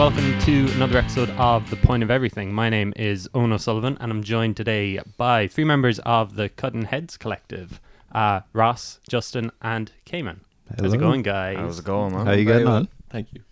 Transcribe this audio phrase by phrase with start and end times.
[0.00, 2.54] Hello and welcome to another episode of The Point of Everything.
[2.54, 6.86] My name is Eoghan O'Sullivan, and I'm joined today by three members of the Cuttin'
[6.86, 7.82] Heads Collective
[8.12, 10.40] uh, Ross, Justin, and Caimin.
[10.80, 11.58] How's it going, guys?
[11.58, 12.24] How's it going, man?
[12.24, 12.88] How you Very getting on?
[13.10, 13.42] Thank you.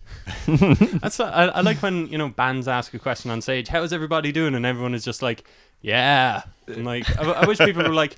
[1.01, 3.69] That's I, I like when you know bands ask a question on stage.
[3.69, 4.55] How's everybody doing?
[4.55, 5.45] And everyone is just like,
[5.83, 8.17] "Yeah." And like, I, I wish people were like,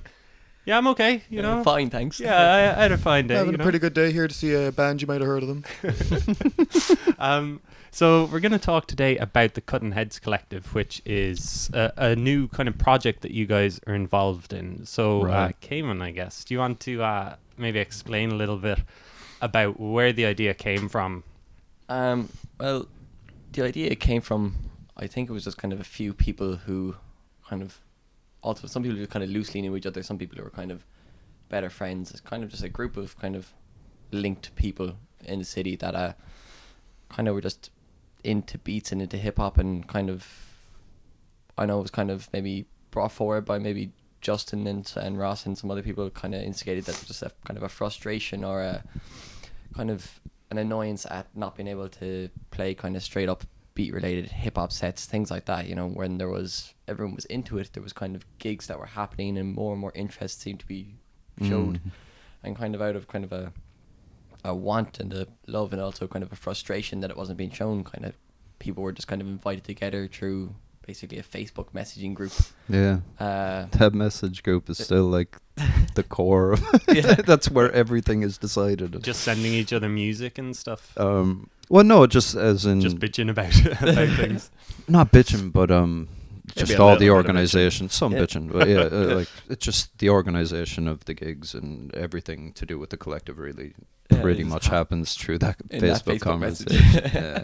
[0.65, 2.19] "Yeah, I'm okay." You know, I'm fine, thanks.
[2.19, 3.35] yeah, I, I had a fine day.
[3.35, 5.43] Having you a pretty good day here to see a band you might have heard
[5.43, 5.63] of them.
[7.19, 7.61] Um,
[7.91, 12.15] so we're going to talk today about the Cuttin' Heads Collective, which is a, a
[12.15, 14.85] new kind of project that you guys are involved in.
[14.85, 18.79] So, uh, Caimin, I guess, do you want to uh, maybe explain a little bit
[19.41, 21.23] about where the idea came from?
[21.89, 22.87] Um, well,
[23.51, 24.55] the idea came from,
[24.95, 26.95] I think it was just kind of a few people who
[27.47, 27.79] kind of,
[28.41, 30.71] also some people who kind of loosely knew each other, some people who were kind
[30.71, 30.85] of
[31.49, 32.11] better friends.
[32.11, 33.53] It's kind of just a group of kind of
[34.11, 36.13] linked people in the city that uh,
[37.09, 37.69] kind of were just
[38.23, 40.27] into beats and into hip hop and kind of,
[41.57, 45.45] I know it was kind of maybe brought forward by maybe Justin and, and Ross
[45.45, 48.61] and some other people kind of instigated that just a kind of a frustration or
[48.61, 48.83] a
[49.75, 50.19] kind of
[50.51, 54.57] an annoyance at not being able to play kind of straight up beat related hip
[54.57, 55.67] hop sets, things like that.
[55.67, 58.77] You know, when there was everyone was into it, there was kind of gigs that
[58.79, 60.95] were happening, and more and more interest seemed to be
[61.41, 61.91] showed, Mm.
[62.43, 63.53] and kind of out of kind of a
[64.43, 67.51] a want and a love, and also kind of a frustration that it wasn't being
[67.51, 67.83] shown.
[67.83, 68.15] Kind of
[68.59, 72.31] people were just kind of invited together through basically a Facebook messaging group.
[72.69, 72.99] Yeah.
[73.19, 75.37] Uh, That message group is still like
[75.95, 76.53] the core.
[76.53, 76.63] Of
[76.93, 77.15] Yeah.
[77.25, 79.01] That's where everything is decided.
[79.03, 80.97] Just sending each other music and stuff?
[80.97, 81.49] um.
[81.69, 84.51] Well, no, just as in just bitching about, about things.
[84.89, 86.09] not bitching, but um,
[86.53, 87.87] just all the bit of organization.
[87.87, 88.19] Some Yeah.
[88.23, 92.65] bitching, but yeah, uh, like it's just the organization of the gigs and everything to
[92.65, 93.37] do with the collective.
[93.39, 93.73] Really,
[94.11, 97.01] Yeah, pretty much just hap- happens through that in that Facebook, Facebook conversation.
[97.13, 97.43] yeah.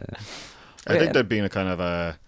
[0.88, 1.00] I Yeah.
[1.00, 2.20] think there'd been a kind of a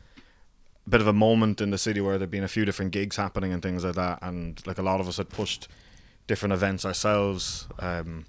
[0.89, 3.53] bit of a moment in the city where there'd been a few different gigs happening
[3.53, 5.67] and things like that, and like a lot of us had pushed
[6.27, 7.67] different events ourselves.
[7.79, 8.25] Um,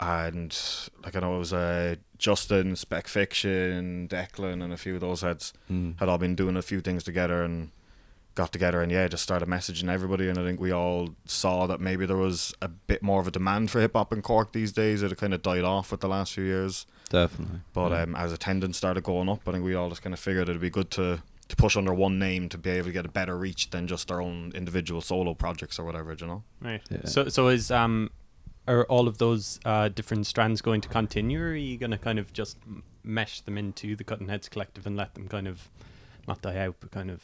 [0.00, 0.56] and
[1.04, 5.20] like I know it was uh, Justin, Spec Fiction, Declan, and a few of those
[5.20, 5.98] heads Mm.
[6.00, 7.70] had all been doing a few things together and
[8.34, 10.28] got together and yeah, just started messaging everybody.
[10.28, 13.30] And I think we all saw that maybe there was a bit more of a
[13.30, 15.02] demand for hip hop in Cork these days.
[15.02, 16.86] It had kind of died off with the last few years.
[17.10, 17.60] Definitely.
[17.74, 18.02] But yeah.
[18.02, 20.60] um, as attendance started going up, I think we all just kind of figured it'd
[20.62, 21.22] be good to,
[21.52, 24.10] to push under one name to be able to get a better reach than just
[24.10, 26.42] our own individual solo projects or whatever, do you know?
[26.60, 26.80] Right.
[26.90, 27.04] Yeah.
[27.04, 28.10] So, so is um,
[28.66, 31.98] are all of those uh, different strands going to continue, or are you going to
[31.98, 32.56] kind of just
[33.04, 35.68] mesh them into the Cuttin' Heads Collective and let them kind of
[36.26, 37.20] not die out, but kind of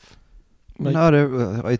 [0.79, 1.77] Like- Not ev- uh, I,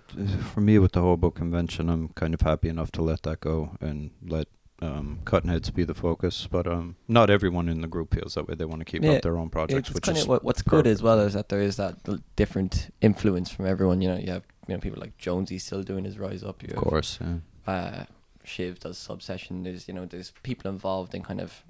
[0.55, 3.77] for me with the Hobo convention, I'm kind of happy enough to let that go
[3.81, 4.49] and let
[4.81, 6.47] um, Cuttin' Heads be the focus.
[6.51, 8.55] But um, not everyone in the group feels that way.
[8.55, 11.03] They want to keep Yeah, up their own projects, which is what, what's good as
[11.03, 11.97] well is that there is that
[12.37, 14.01] different influence from everyone.
[14.01, 16.63] You know, you have you know people like Jonesy still doing his rise up.
[16.63, 17.19] You of course.
[17.21, 17.39] Yeah.
[17.67, 18.05] have, uh,
[18.45, 19.65] Shiv does Subsession.
[19.65, 21.65] There's you know there's people involved in kind of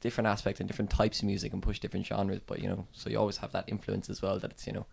[0.00, 2.40] different aspects and different types of music and push different genres.
[2.46, 4.38] But you know, so you always have that influence as well.
[4.38, 4.86] That it's you know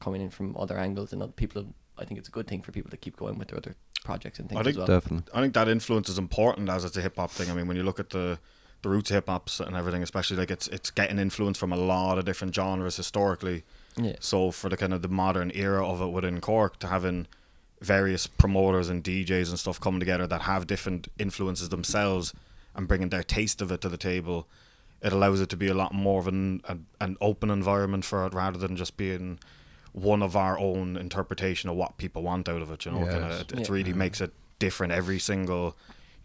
[0.00, 1.74] coming in from other angles and other people.
[1.98, 3.74] I think it's a good thing for people to keep going with their other
[4.04, 4.86] projects and things I think as well.
[4.86, 5.32] Definitely.
[5.34, 7.50] I think that influence is important as it's a hip hop thing.
[7.50, 8.38] I mean, when you look at the
[8.82, 11.76] the roots of hip hops and everything, especially like it's it's getting influence from a
[11.76, 13.64] lot of different genres historically.
[13.96, 14.16] Yeah.
[14.20, 17.26] So for the kind of the modern era of it within Cork, to having
[17.80, 22.34] various promoters and DJs and stuff coming together that have different influences themselves
[22.74, 24.46] and bringing their taste of it to the table,
[25.02, 28.26] it allows it to be a lot more of an an, an open environment for
[28.26, 29.38] it rather than just being
[29.92, 32.84] one of our own interpretation of what people want out of it.
[32.84, 33.12] You know, Yes.
[33.12, 33.66] Kinda, it, it Yeah.
[33.74, 35.76] really makes it different every single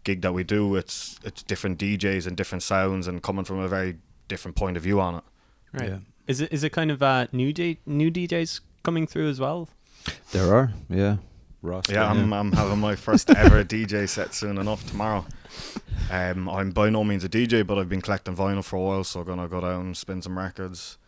[0.04, 0.76] gig that we do.
[0.76, 3.96] It's it's different DJs and different sounds and coming from a very
[4.28, 5.24] different point of view on it.
[5.72, 5.88] right.
[5.90, 5.98] Yeah.
[6.26, 9.68] Is it is it kind of uh, new D- new DJs coming through as well?
[10.32, 10.72] There are.
[10.88, 11.16] Yeah.
[11.62, 11.88] Ross.
[11.90, 15.24] Yeah, I'm, I'm having my first ever DJ set soon enough tomorrow.
[16.10, 19.02] Um, I'm by no means a DJ, but I've been collecting vinyl for a while,
[19.04, 20.98] so I'm gonna go down and spin some records.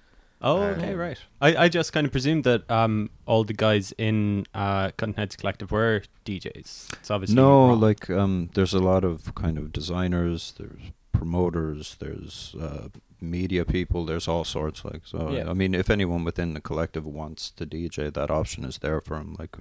[0.40, 1.18] Oh, Uh, okay, right.
[1.40, 5.36] I, I just kind of presumed that um all the guys in uh Cuttin' Heads
[5.36, 6.92] Collective were DJs.
[7.00, 7.80] It's obviously no, wrong.
[7.80, 10.54] like um, there's a lot of kind of designers.
[10.58, 11.96] There's promoters.
[11.98, 12.88] There's uh,
[13.20, 14.04] media people.
[14.04, 14.84] There's all sorts.
[14.84, 15.30] Like so.
[15.32, 15.50] Yeah.
[15.50, 19.18] I mean, if anyone within the collective wants to DJ, that option is there for
[19.18, 19.36] them.
[19.38, 19.56] Like.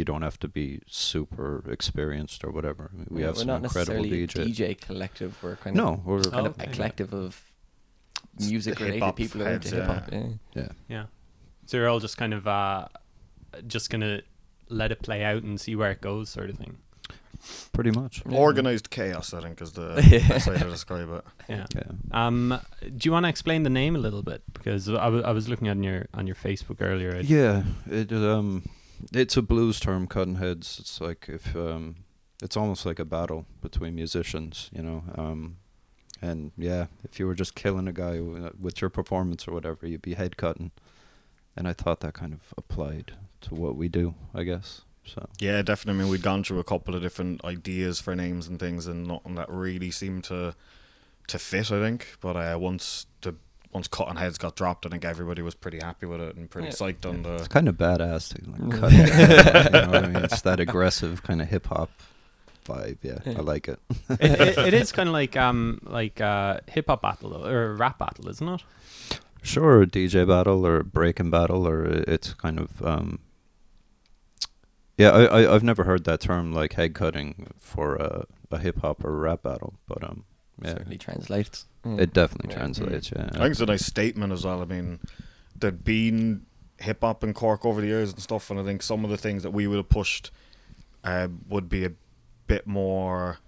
[0.00, 2.88] You don't have to be super experienced or whatever.
[2.94, 4.56] I mean, we Yeah, have we're some not incredible necessarily DJs.
[4.56, 5.42] DJ collective.
[5.42, 7.42] We're kind of No, of we're kind Oh, of a collective of
[8.40, 10.08] music related hip-hop people who are into heads, hip hop.
[10.12, 10.18] yeah.
[10.18, 10.28] Yeah.
[10.62, 10.68] yeah.
[10.88, 11.04] yeah.
[11.66, 12.88] So you're all just kind of uh
[13.66, 14.22] just gonna
[14.68, 16.76] let it play out and see where it goes, sort of thing.
[17.72, 18.22] pretty much.
[18.28, 18.36] Yeah.
[18.36, 19.94] Organized chaos, I think, is the
[20.28, 21.24] best way to describe it.
[21.48, 21.66] Yeah.
[21.74, 21.82] Yeah.
[22.12, 24.42] Um, do you want to explain the name a little bit?
[24.52, 27.10] Because I wa- I was looking on your on your Facebook earlier.
[27.10, 28.68] It- Yeah, it um,
[29.12, 30.06] it's a blues term.
[30.06, 30.78] Cutting heads.
[30.80, 31.96] It's like if um,
[32.42, 35.02] it's almost like a battle between musicians, you know.
[35.16, 35.56] Um,
[36.20, 40.02] and yeah, if you were just killing a guy with your performance or whatever, you'd
[40.02, 40.70] be head cutting.
[41.56, 43.12] And I thought that kind of applied
[43.42, 44.82] to what we do, I guess.
[45.04, 46.00] So Yeah, definitely.
[46.00, 49.06] I mean, we'd gone through a couple of different ideas for names and things, and
[49.06, 50.54] nothing that really seemed to
[51.28, 51.70] to fit.
[51.72, 53.34] I think, but uh, once the
[53.72, 56.68] once Cuttin' Heads got dropped, I think everybody was pretty happy with it and pretty
[56.68, 56.74] Yeah.
[56.74, 57.34] psyched on it's the.
[57.36, 58.92] It's kind of badass to like cut.
[58.94, 60.24] it you know what I mean?
[60.24, 61.90] It's that aggressive kind of hip hop
[62.68, 62.98] vibe.
[63.02, 63.38] Yeah, Yeah.
[63.38, 63.80] I like it.
[64.10, 67.98] it, it, it is kind of like um like uh hip hop battle or rap
[67.98, 68.62] battle, isn't it?
[69.42, 73.18] Sure, a DJ battle or a breaking battle, or it's kind of um.
[74.96, 78.80] Yeah, I, I I've never heard that term like head cutting for a, a hip
[78.80, 80.24] hop or rap battle, but um,
[80.62, 81.66] yeah, Certainly translates.
[81.84, 82.00] Mm.
[82.00, 82.58] it definitely Yeah.
[82.58, 83.12] translates.
[83.14, 84.60] Yeah, I think it's a nice statement as well.
[84.60, 84.98] I mean,
[85.56, 86.46] there'd been
[86.80, 89.16] hip hop in Cork over the years and stuff, and I think some of the
[89.16, 90.32] things that we would have pushed
[91.04, 91.92] uh, would be a
[92.48, 93.38] bit more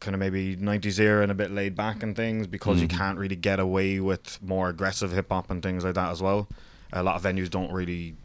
[0.00, 2.98] kind of maybe 90s era and a bit laid back and things because you Mhm.
[2.98, 6.48] can't really get away with more aggressive hip hop and things like that as well.
[6.92, 8.16] A lot of venues don't really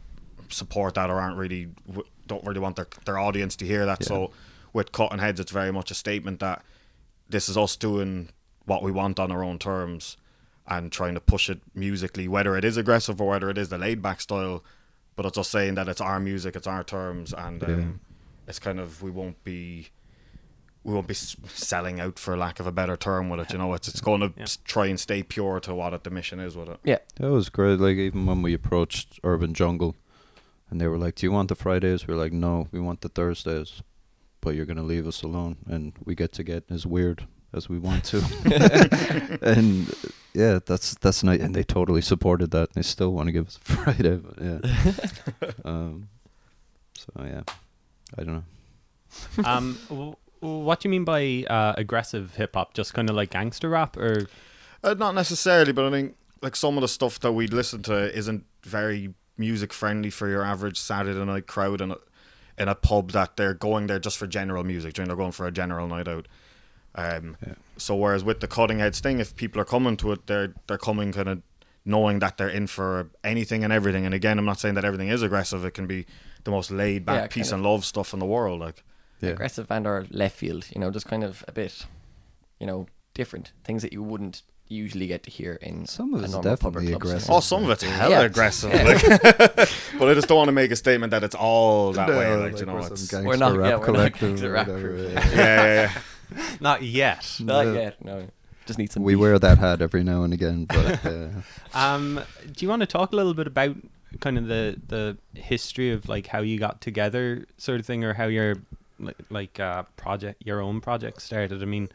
[0.48, 1.68] support that or aren't really
[2.26, 4.00] don't really want their their audience to hear that.
[4.00, 4.06] Yeah.
[4.08, 4.30] So
[4.72, 6.62] with Cuttin' Heads, it's very much a statement that
[7.28, 8.30] this is us doing
[8.64, 10.16] what we want on our own terms
[10.66, 13.78] and trying to push it musically, whether it is aggressive or whether it is the
[13.78, 14.62] laid back style.
[15.16, 17.86] But it's us saying that it's our music, it's our terms, and um, Yeah.
[18.48, 19.88] it's kind of we won't be
[20.88, 23.52] we won't be selling out for lack of a better term with it.
[23.52, 24.46] You know, it's it's going to Yeah.
[24.64, 26.80] try and stay pure to what it, the mission is with it.
[26.82, 26.98] Yeah.
[27.16, 27.78] That was great.
[27.78, 29.94] Like even when we approached Urban Jungle,
[30.70, 33.00] and they were like, "Do you want the Fridays?" We are like, "No, we want
[33.02, 33.82] the Thursdays."
[34.40, 37.78] But you're gonna leave us alone, and we get to get as weird as we
[37.78, 38.18] want to.
[39.42, 39.92] and
[40.32, 41.40] yeah, that's that's nice.
[41.40, 42.68] And they totally supported that.
[42.68, 44.16] And they still want to give us a Friday.
[44.16, 45.50] But yeah.
[45.64, 46.08] um.
[46.96, 47.42] So yeah,
[48.18, 48.44] I don't know.
[49.44, 52.74] um, w- w- what do you mean by uh, aggressive hip hop?
[52.74, 54.26] Just kind of like gangster rap, or
[54.82, 58.16] Uh, not necessarily, but I think like some of the stuff that we'd listen to
[58.16, 61.96] isn't very music friendly for your average Saturday night crowd in a,
[62.58, 64.98] in a pub that they're going there just for general music.
[64.98, 66.26] you know, They're going for a general night out.
[66.94, 67.54] Um, Yeah.
[67.76, 70.78] So whereas with the cutting edge thing, if people are coming to it, they're they're
[70.78, 71.42] coming kind of
[71.84, 74.04] knowing that they're in for anything and everything.
[74.04, 75.64] And again, I'm not saying that everything is aggressive.
[75.64, 76.06] It can be
[76.44, 78.60] the most laid back Yeah, peace kind and love stuff in the world.
[78.60, 78.82] Like
[79.20, 79.30] Yeah.
[79.30, 81.86] Aggressive and or left field, you know, just kind of a bit,
[82.60, 86.24] you know, different things that you wouldn't usually get to hear in Some of a
[86.24, 87.30] it's normal pub or definitely club aggressive.
[87.30, 88.20] Oh, some of it's hella Yeah.
[88.22, 88.82] aggressive, Yeah.
[88.84, 89.02] like.
[89.98, 92.28] but I just don't want to make a statement that it's all that way.
[92.28, 94.68] No, Like, you know, we're it's some We're not- rap yeah, we're not gangster rap
[94.68, 94.76] yeah.
[94.76, 95.92] yeah, yeah,
[96.36, 96.42] yeah.
[96.60, 97.36] not yet?
[97.40, 97.72] Not No.
[97.72, 98.26] yet, no.
[98.66, 99.02] Just need some.
[99.02, 99.20] We beef.
[99.20, 101.28] wear that hat every now and again, but uh,
[101.72, 102.20] Um,
[102.52, 103.74] do you want to talk a little bit about
[104.20, 108.12] kind of the the history of like how you got together, sort of thing, or
[108.12, 108.56] how your
[108.98, 111.62] like, like uh, project, your own project started?
[111.62, 111.88] I mean,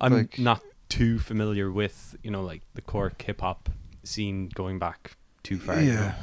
[0.00, 3.70] I'm like- not too familiar with you know like the Cork hip hop
[4.04, 5.80] scene going back too far.
[5.80, 6.14] Yeah.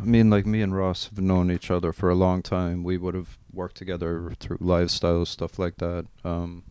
[0.00, 2.84] I mean, like me and Ross have known each other for a long time.
[2.84, 6.06] We would have worked together through lifestyle stuff like that.
[6.24, 6.64] Um,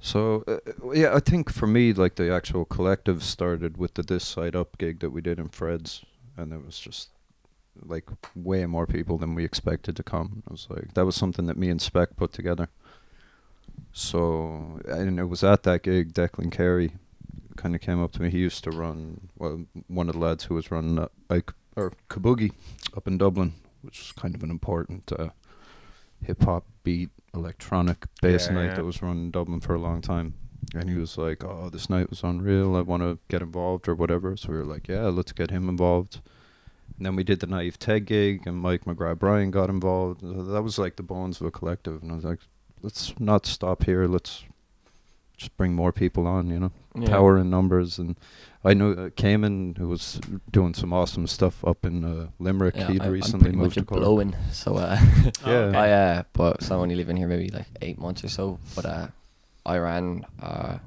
[0.00, 0.58] so uh,
[0.92, 4.76] yeah, I think for me, like the actual collective started with the This Side Up
[4.76, 6.04] gig that we did in Fred's,
[6.36, 7.08] and it was just
[7.82, 10.42] like way more people than we expected to come.
[10.46, 12.68] It was like that was something that me and Spec put together.
[13.92, 16.92] So and it was at that gig, Declan Carey
[17.56, 18.30] kind of came up to me.
[18.30, 21.92] He used to run well, one of the lads who was running uh, like or
[22.08, 22.52] Kabugi
[22.96, 25.30] up in Dublin, which was kind of an important uh,
[26.22, 28.74] hip hop beat electronic bass Yeah, night yeah.
[28.76, 30.34] that was run in Dublin for a long time.
[30.74, 32.74] And he was like, "Oh, this night was unreal.
[32.74, 35.68] I want to get involved or whatever." So we were like, "Yeah, let's get him
[35.68, 36.20] involved."
[36.96, 40.20] And then we did the Naive Ted gig, and Mike McGrath Bryan got involved.
[40.22, 42.02] That was like the bones of a collective.
[42.02, 42.38] And I was like,
[42.82, 44.06] "Let's not stop here.
[44.06, 44.44] Let's
[45.36, 47.08] just bring more people on." You know Yeah.
[47.08, 47.98] power in numbers.
[47.98, 48.16] And
[48.62, 50.20] I know uh, Caimin, who was
[50.52, 52.76] doing some awesome stuff up in uh, Limerick.
[52.76, 54.96] Yeah, He'd I, recently I'm moved much to blowing, so uh,
[55.46, 55.72] Yeah.
[55.74, 58.60] I uh, but so I'm only living here maybe like eight months or so.
[58.76, 59.06] But uh,
[59.66, 60.78] I ran uh,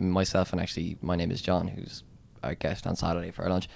[0.00, 2.04] myself and actually mynameisj0hn, who's
[2.44, 3.68] our guest on Saturday for our lunch.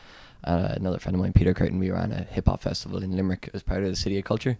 [0.45, 3.49] Uh, another friend of mine, Peter Curtin, we ran a hip hop festival in Limerick
[3.55, 4.59] as part of the City of Culture,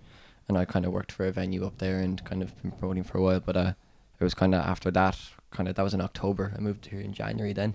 [0.49, 3.03] and I kind of worked for a venue up there and kind of been promoting
[3.05, 3.41] for a while.
[3.41, 3.73] But uh,
[4.21, 5.19] it was kind of after that,
[5.51, 6.53] kind of that was in October.
[6.57, 7.75] I moved here in January then,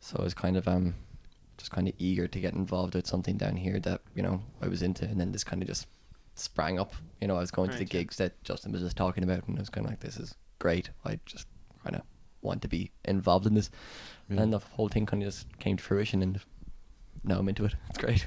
[0.00, 0.94] so I was kind of um
[1.56, 4.68] just kind of eager to get involved with something down here that you know I
[4.68, 5.86] was into, and then this kind of just
[6.34, 6.92] sprang up.
[7.22, 8.00] You know, I was going to the Right, yeah.
[8.00, 10.34] gigs that Justin was just talking about, and I was kind of like, "This is
[10.58, 11.46] great." I just
[11.82, 12.02] kind of
[12.42, 13.70] want to be involved in this,
[14.28, 14.42] Yeah.
[14.42, 16.40] and the whole thing kind of just came to fruition, and
[17.24, 17.74] now I'm into it.
[17.90, 18.26] It's great.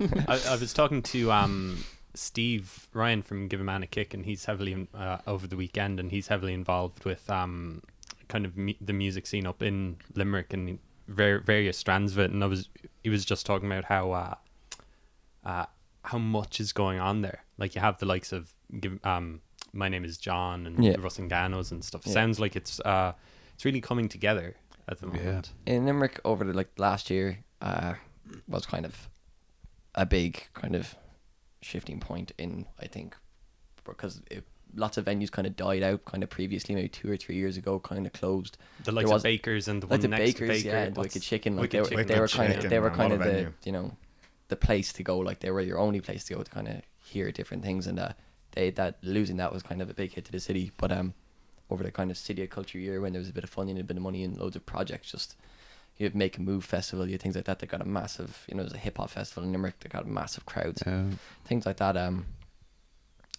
[0.28, 1.84] I, I was talking to um,
[2.14, 5.56] Steve Ryan from Give a Man a Kick, and he's heavily in- uh, over the
[5.56, 7.82] weekend, and he's heavily involved with um,
[8.28, 12.30] kind of mu- the music scene up in Limerick and ver- various strands of it.
[12.30, 12.68] And I was
[13.02, 14.34] he was just talking about how uh,
[15.44, 15.66] uh,
[16.04, 17.44] how much is going on there.
[17.58, 19.40] Like you have the likes of Give, um,
[19.74, 20.92] mynameisj0hn and Yeah.
[20.92, 22.02] the Rusanganos and stuff.
[22.06, 22.12] Yeah.
[22.12, 23.12] Sounds like it's uh,
[23.54, 24.56] it's really coming together
[24.88, 25.12] at the Yeah.
[25.24, 25.52] moment.
[25.66, 27.94] in Limerick over the like last year uh,
[28.48, 29.08] was kind of
[29.94, 30.94] a big kind of
[31.62, 33.16] shifting point in I think
[33.84, 34.44] because it,
[34.74, 37.56] lots of venues kind of died out kind of previously maybe two or three years
[37.56, 40.34] ago kind of closed The likes There of Bakers and the like one the next
[40.34, 40.68] bakers Baker.
[40.68, 42.78] yeah and the Wicked Chicken like Wicked they were, they were Wicked kind of they
[42.78, 43.52] were kind of the venue.
[43.64, 43.96] you know
[44.48, 46.76] the place to go like they were your only place to go to kind of
[46.98, 48.12] hear different things and uh,
[48.52, 51.14] they that losing that was kind of a big hit to the city but um
[51.70, 53.76] over the kind of city of culture year when there was a bit of funding
[53.76, 55.36] and a bit of money and loads of projects just
[56.00, 58.44] you have make a move festival you have things like that that got a massive
[58.48, 60.82] you know there's a hip hop festival in Limerick that got massive crowds
[61.44, 62.24] things like that um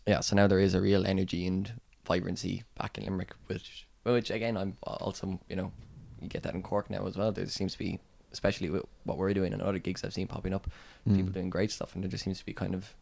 [0.07, 1.73] yeah so now there is a real energy and
[2.05, 5.71] vibrancy back in Limerick which which again I'm also you know
[6.21, 7.99] you get that in Cork now as well there seems to be
[8.31, 10.67] especially with what we're doing and other gigs I've seen popping up
[11.05, 11.33] people Mm.
[11.33, 12.93] doing great stuff and there just seems to be kind of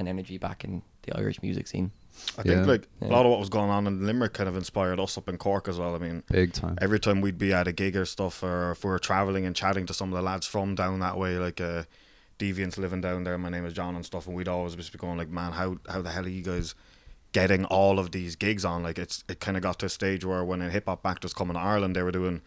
[0.00, 1.90] an energy back in the Irish music scene
[2.36, 2.64] I think Yeah.
[2.64, 3.08] like Yeah.
[3.08, 5.38] a lot of what was going on in Limerick kind of inspired us up in
[5.38, 5.94] Cork as well.
[5.94, 6.76] I mean, Big time.
[6.80, 9.54] every time we'd be at a gig or stuff, or if we were traveling and
[9.54, 11.84] chatting to some of the lads from down that way, like uh,
[12.38, 15.52] Deviants living down there, mynameisj0hn and stuff, and we'd always just be going like, man,
[15.52, 16.74] how how the hell are you guys
[17.32, 18.82] getting all of these gigs on?
[18.82, 21.22] Like it's it kind of got to a stage where when a hip hop act
[21.22, 22.42] was coming to Ireland, they were doing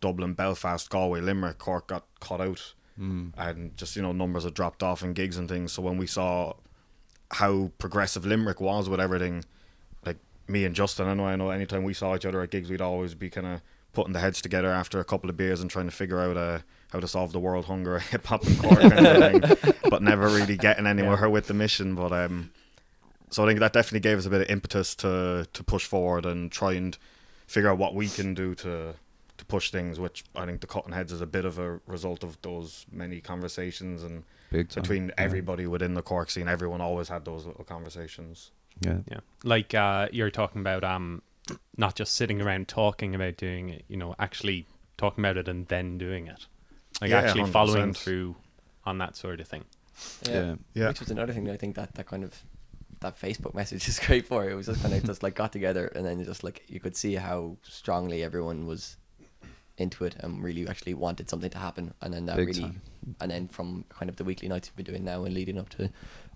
[0.00, 3.32] Dublin, Belfast, Galway, Limerick, Cork got cut out, Mm.
[3.36, 5.72] and just you know numbers had dropped off in gigs and things.
[5.72, 6.54] So when we saw
[7.32, 9.44] how progressive Limerick was with everything,
[10.04, 12.70] like me and Justin, I know, I know, anytime we saw each other at gigs,
[12.70, 13.60] we'd always be kind of
[13.92, 16.60] putting the heads together after a couple of beers and trying to figure out uh,
[16.92, 20.26] how to solve the world hunger hip hop and Cork, kind of thing, but never
[20.26, 21.94] really getting anywhere with the mission.
[21.94, 22.50] But um,
[23.30, 26.26] so I think that definitely gave us a bit of impetus to to push forward
[26.26, 26.96] and try and
[27.46, 28.94] figure out what we can do to
[29.38, 29.98] to push things.
[29.98, 33.20] Which I think the Cuttin' Heads is a bit of a result of those many
[33.20, 34.82] conversations and Big time.
[34.82, 35.14] between Yeah.
[35.18, 36.48] everybody within the Cork scene.
[36.48, 38.52] Everyone always had those little conversations.
[38.80, 38.98] Yeah.
[39.10, 41.22] Yeah, like uh, you're talking about, um,
[41.76, 43.84] not just sitting around talking about doing it.
[43.88, 44.66] You know, actually
[44.96, 46.46] talking about it and then doing it.
[47.00, 47.96] Like Yeah, actually following 100%.
[47.96, 48.36] through
[48.84, 49.64] on that sort of thing.
[50.28, 50.54] Yeah.
[50.74, 50.88] Yeah.
[50.88, 52.42] Which was another thing that I think that, that kind of
[53.00, 54.48] that Facebook message is great for.
[54.48, 56.96] It was just kind of just like got together and then just like you could
[56.96, 58.96] see how strongly everyone was
[59.82, 61.92] into it and really actually wanted something to happen.
[62.00, 62.80] And then that Big really, time.
[63.20, 65.68] and then from kind of the weekly nights we've been doing now and leading up
[65.70, 65.90] to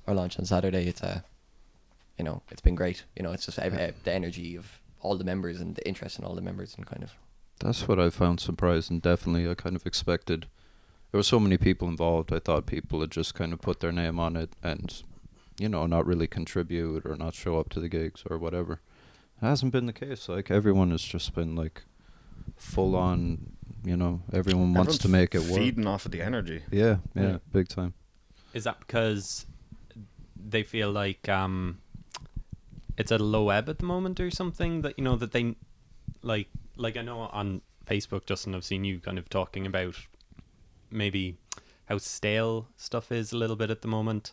[0.06, 1.24] our launch on Saturday, it's a,
[2.18, 3.04] you know, it's been great.
[3.16, 3.90] You know, it's just Yeah.
[4.04, 7.02] the energy of all the members and the interest in all the members and kind
[7.02, 7.12] of
[7.60, 8.98] That's what I found surprising.
[9.00, 10.46] Definitely, I kind of expected.
[11.10, 12.30] There were so many people involved.
[12.32, 15.02] I thought people had just kind of put their name on it and,
[15.58, 18.80] you know, not really contribute or not show up to the gigs or whatever.
[19.40, 20.28] It hasn't been the case.
[20.28, 21.84] Like everyone has just been like
[22.56, 23.52] full on.
[23.84, 25.60] You know, everyone wants Everyone's to make it work.
[25.60, 26.62] Feeding off of the energy.
[26.72, 27.38] Yeah, yeah, Yeah.
[27.52, 27.94] big time.
[28.52, 29.46] Is that because
[30.34, 31.78] they feel like um,
[32.96, 35.54] it's at a low ebb at the moment or something that you know that they
[36.22, 39.94] like like I know on Facebook, Justin, I've seen you kind of talking about
[40.90, 41.36] maybe
[41.88, 44.32] how stale stuff is a little bit at the moment.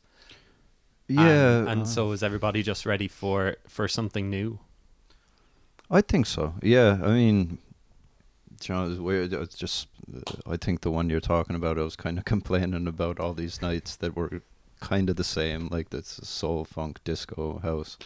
[1.10, 4.58] Um, Yeah, and uh, so is everybody just ready for for something new?
[5.92, 6.56] I think so.
[6.64, 7.60] Yeah, I mean,
[8.68, 9.34] you know, it's weird.
[9.34, 12.88] It's just, uh, I think the one you're talking about, I was kind of complaining
[12.88, 14.42] about all these nights that were
[14.80, 17.98] kind of the same, like this soul, funk, disco, house,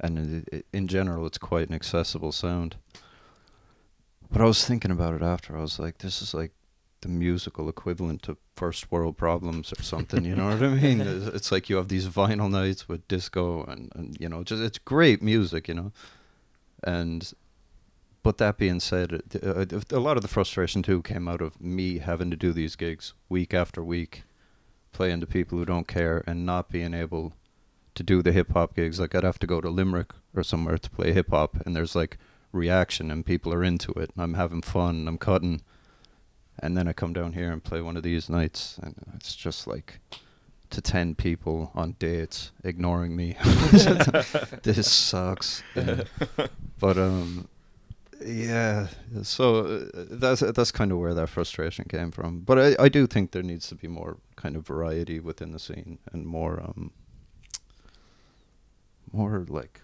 [0.00, 2.76] and it, it, in general, it's quite an accessible sound.
[4.30, 5.56] But I was thinking about it after.
[5.56, 6.52] I was like, this is like
[7.00, 10.24] the musical equivalent to first world problems or something.
[10.24, 11.00] You know what I mean?
[11.08, 14.62] It's, it's like you have these vinyl nights with disco and, and you know, just
[14.62, 15.92] it's great music, you know.
[16.84, 17.32] And
[18.22, 21.98] but that being said, uh, a lot of the frustration too came out of me
[21.98, 24.24] having to do these gigs week after week,
[24.92, 27.32] playing to people who don't care and not being able
[27.94, 29.00] to do the hip hop gigs.
[29.00, 31.94] Like I'd have to go to Limerick or somewhere to play hip hop, and there's
[31.94, 32.18] like
[32.52, 35.62] reaction and people are into it, I'm having fun, and I'm cutting,
[36.58, 39.66] and then I come down here and play one of these nights, and it's just
[39.66, 40.00] like
[40.70, 43.36] to ten people on dates ignoring me.
[44.62, 45.62] this sucks.
[45.74, 46.04] Yeah.
[46.80, 47.48] But um,
[48.24, 48.88] yeah.
[49.22, 52.40] So uh, that's that's kind of where that frustration came from.
[52.40, 55.58] But I I do think there needs to be more kind of variety within the
[55.58, 56.90] scene and more um.
[59.12, 59.80] more like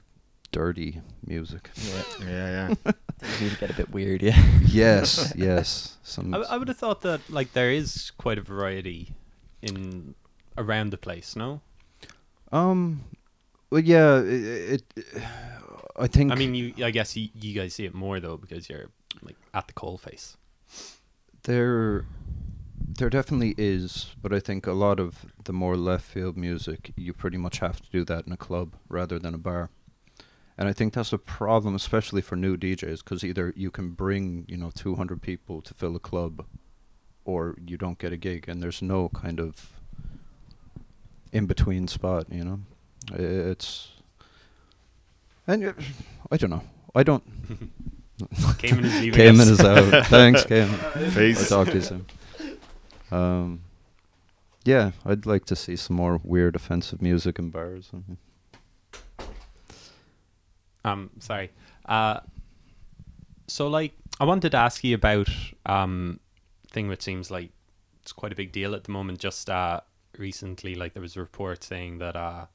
[0.52, 1.70] dirty music.
[1.76, 2.92] Yeah, Yeah, yeah.
[3.18, 4.22] things need to get a bit weird.
[4.22, 4.40] Yeah.
[4.66, 5.96] yes, yes.
[6.02, 9.14] Some I, I would have thought that like there is quite a variety
[9.62, 10.14] in
[10.56, 11.34] around the place.
[11.36, 11.60] No,
[12.52, 13.02] um
[13.70, 15.04] well yeah, it, it
[15.96, 16.74] I think I mean you.
[16.84, 18.90] I guess you, you guys see it more though because you're
[19.22, 20.36] like at the coal face.
[21.44, 22.06] There,
[22.78, 27.12] there definitely is, but I think a lot of the more left field music, you
[27.12, 29.70] pretty much have to do that in a club rather than a bar.
[30.56, 34.46] And I think that's a problem, especially for new DJs, because either you can bring,
[34.48, 36.46] you know, 200 people to fill a club,
[37.24, 39.72] or you don't get a gig, and there's no kind of
[41.32, 42.60] in between spot, you know.
[43.12, 43.93] It's,
[45.46, 45.72] and uh,
[46.30, 46.62] I don't know.
[46.94, 47.22] I don't.
[48.58, 50.06] Caimin is leaving Caimin is out.
[50.06, 51.36] Thanks, Caimin.
[51.36, 52.06] I'll talk to you soon.
[53.10, 53.60] Um,
[54.64, 57.90] yeah, I'd like to see some more weird, offensive music in bars.
[60.84, 61.50] Um, sorry.
[61.84, 62.20] Uh,
[63.46, 65.28] so like, I wanted to ask you about
[65.66, 66.20] um,
[66.70, 67.50] thing which seems like
[68.02, 69.18] it's quite a big deal at the moment.
[69.18, 69.80] Just uh,
[70.18, 72.46] recently, like there was a report saying that uh,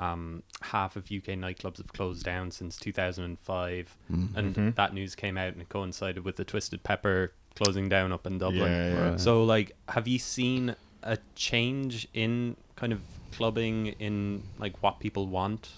[0.00, 4.28] um, half of UK nightclubs have closed down since 2005, Mm.
[4.36, 4.74] and Mhm.
[4.74, 8.38] that news came out and it coincided with the Twisted Pepper closing down up in
[8.38, 8.62] Dublin.
[8.72, 9.10] Yeah, yeah.
[9.10, 9.20] Right.
[9.20, 13.00] So like, have you seen a change in kind of
[13.32, 15.68] clubbing in like what people want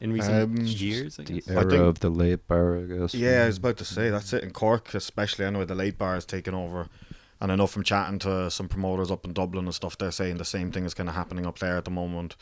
[0.00, 1.18] in recent Um, years?
[1.18, 1.48] I The guess.
[1.50, 3.14] I era think- of the late bar, I guess.
[3.14, 5.44] Yeah, I was about to say that's it in Cork, especially.
[5.44, 6.88] I know the late bar is taking over,
[7.40, 10.36] and I know from chatting to some promoters up in Dublin and stuff, they're saying
[10.38, 12.36] the same thing is kind of happening up there at the moment,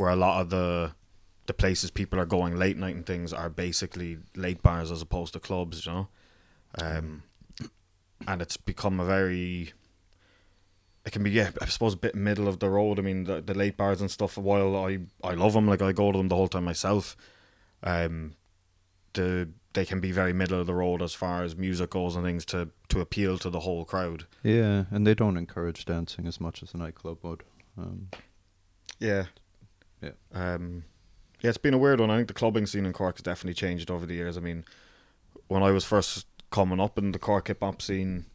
[0.00, 0.92] where a lot of the
[1.46, 5.32] the places people are going late night and things are basically late bars as opposed
[5.32, 6.08] to clubs, you know,
[6.80, 7.22] um,
[8.26, 9.72] and it's become a very
[11.04, 12.98] it can be yeah I suppose a bit middle of the road.
[12.98, 14.38] I mean the, the late bars and stuff.
[14.38, 17.16] While I I love them, like I go to them the whole time myself.
[17.82, 18.34] Um,
[19.12, 22.24] the they can be very middle of the road as far as music goes and
[22.24, 24.26] things to to appeal to the whole crowd.
[24.42, 27.42] Yeah, and they don't encourage dancing as much as a nightclub would.
[27.76, 28.08] Um,
[28.98, 29.26] Yeah.
[30.02, 30.10] Yeah.
[30.32, 30.84] Um,
[31.40, 32.10] yeah, it's been a weird one.
[32.10, 34.36] I think the clubbing scene in Cork has definitely changed over the years.
[34.36, 34.64] I mean,
[35.48, 38.26] when I was first coming up in the Cork hip hop scene,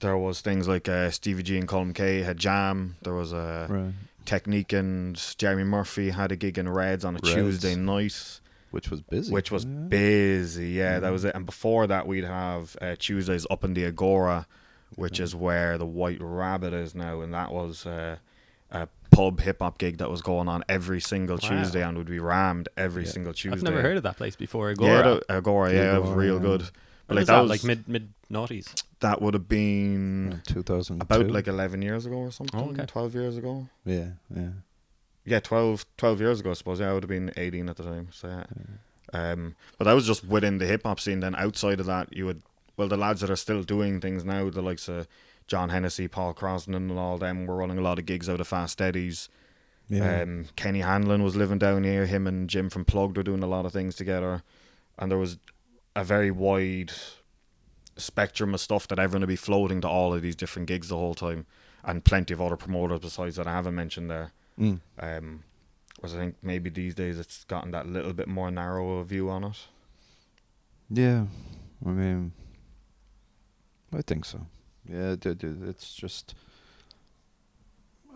[0.00, 2.96] there was things like uh, Stevie G and Colin K had Jam.
[3.02, 3.92] There was a right.
[4.24, 7.34] Technique and Jeremy Murphy had a gig in Reds on a Reds.
[7.34, 8.40] Tuesday night.
[8.70, 9.30] Which was busy.
[9.30, 9.70] which was yeah.
[9.70, 10.68] busy.
[10.70, 11.34] Yeah, that was it.
[11.34, 14.46] And before that, we'd have uh, Tuesdays up in the Agora,
[14.96, 18.16] which is where the White Rabbit is now, and that was uh,
[18.70, 21.48] a pub hip hop gig that was going on every single Wow.
[21.48, 23.10] Tuesday and would be rammed every Yeah.
[23.10, 23.56] single Tuesday.
[23.56, 24.70] I've never heard of that place before.
[24.70, 24.90] Agora.
[24.90, 25.72] Yeah, the Agora.
[25.72, 26.40] Yeah, it was real yeah.
[26.40, 26.60] good.
[27.06, 28.82] But like was that, that, was like mid mid noughties.
[29.00, 31.02] that would have been 2002.
[31.02, 32.58] about like eleven years ago or something.
[32.58, 32.86] Oh, okay.
[32.86, 33.68] Twelve years ago.
[33.84, 34.48] yeah, yeah.
[35.24, 36.80] Yeah, 12, 12 years ago, I suppose.
[36.80, 38.08] Yeah, I would have been 18 at the time.
[38.10, 38.44] So, yeah.
[39.12, 41.20] Um, but that was just within the hip hop scene.
[41.20, 42.42] Then outside of that, you would,
[42.76, 45.06] well, the lads that are still doing things now, the likes of
[45.46, 48.48] John Hennessy, Paul Crosnan, and all them, were running a lot of gigs out of
[48.48, 49.28] Fast Eddie's.
[49.88, 50.22] Yeah.
[50.22, 52.06] Um, Kenny Hanlon was living down here.
[52.06, 54.42] Him and Jim from Plugged were doing a lot of things together.
[54.98, 55.38] And there was
[55.94, 56.92] a very wide
[57.96, 60.96] spectrum of stuff that everyone would be floating to all of these different gigs the
[60.96, 61.46] whole time.
[61.84, 64.32] And plenty of other promoters besides that I haven't mentioned there.
[64.58, 64.80] Mm.
[64.98, 65.42] Um,
[66.00, 69.28] whereas I think maybe these days it's gotten that little bit more narrow a view
[69.28, 69.58] on it.
[70.88, 71.24] Yeah,
[71.84, 72.32] I mean,
[73.94, 74.46] I think so.
[74.88, 76.34] Yeah, d- d- it's just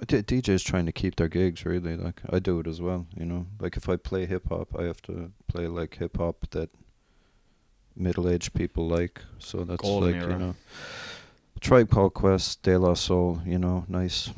[0.05, 1.65] DJs trying to keep their gigs.
[1.65, 3.07] Really, like I do it as well.
[3.17, 6.51] You know, like if I play hip hop, I have to play like hip hop
[6.51, 6.71] that
[7.95, 9.23] middle-aged people like.
[9.39, 10.33] So that's Golden like era.
[10.33, 10.55] you know,
[11.61, 13.41] Tribe Called Quest, De La Soul.
[13.47, 14.31] You know, nice,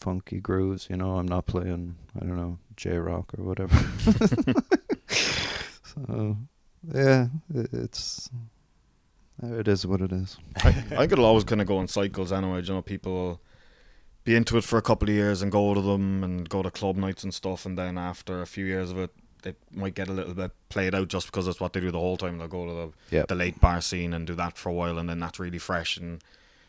[0.00, 0.88] funky grooves.
[0.90, 1.96] You know, I'm not playing.
[2.16, 3.76] I don't know J Rock or whatever.
[5.84, 6.36] so
[6.92, 8.28] yeah, it's
[9.42, 10.36] it is what it is.
[10.56, 12.62] I think it'll always kind of go in cycles anyway.
[12.62, 13.40] You know, people
[14.24, 16.70] be into it for a couple of years and go to them and go to
[16.70, 19.10] club nights and stuff, and then after a few years of it,
[19.42, 21.98] they might get a little bit played out just because that's what they do the
[21.98, 22.36] whole time.
[22.36, 22.72] They'll go to
[23.10, 23.28] the Yep.
[23.28, 25.96] the late bar scene and do that for a while, and then that's really fresh
[25.96, 26.22] and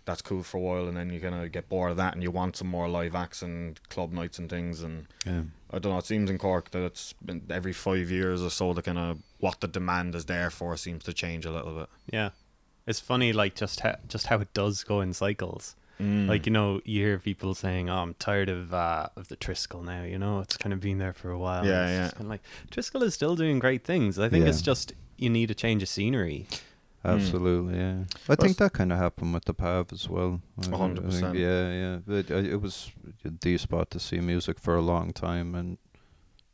[0.05, 2.23] that's cool for a while, and then you kind of get bored of that and
[2.23, 4.81] you want some more live acts and club nights and things.
[4.81, 5.43] And Yeah.
[5.71, 8.73] I don't know, it seems in Cork that it's been every five years or so,
[8.73, 11.89] the kind of what the demand is there for seems to change a little bit.
[12.11, 12.29] Yeah,
[12.87, 15.75] it's funny like just how just how it does go in cycles.
[15.99, 16.27] Mm.
[16.27, 19.83] Like you know, you hear people saying, "Oh, I'm tired of uh, of the Triskel
[19.85, 21.63] now." You know, it's kind of been there for a while.
[21.65, 22.03] Yeah, It's yeah.
[22.05, 22.41] just Kind of like
[22.71, 24.17] Triskel is still doing great things.
[24.17, 24.49] I think Yeah.
[24.49, 26.47] it's just you need a change of scenery.
[27.03, 28.03] Absolutely, yeah.
[28.29, 30.41] I think that kind of happened with the Pav as well.
[30.63, 31.35] I- A hundred percent.
[31.37, 31.97] Yeah, yeah.
[32.05, 32.91] But uh, it was
[33.23, 35.77] the spot to see music for a long time, and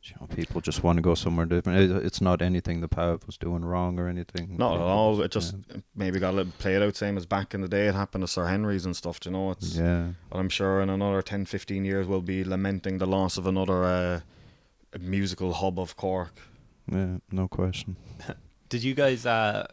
[0.09, 2.05] you know, people just want to go somewhere different.
[2.05, 4.55] It's not anything the Pav was doing wrong or anything.
[4.57, 5.21] Not at all.
[5.21, 5.77] It just yeah.
[5.95, 7.87] maybe got a little played out same as back in the day.
[7.87, 9.19] It happened to Sir Henry's and stuff.
[9.19, 9.75] do You know, it's.
[9.75, 10.09] yeah.
[10.29, 13.83] But I'm sure in another 10, 15 years we'll be lamenting the loss of another
[13.83, 14.19] uh,
[14.99, 16.39] musical hub of Cork.
[16.91, 17.97] Yeah, no question.
[18.69, 19.25] Did you guys?
[19.25, 19.67] Uh,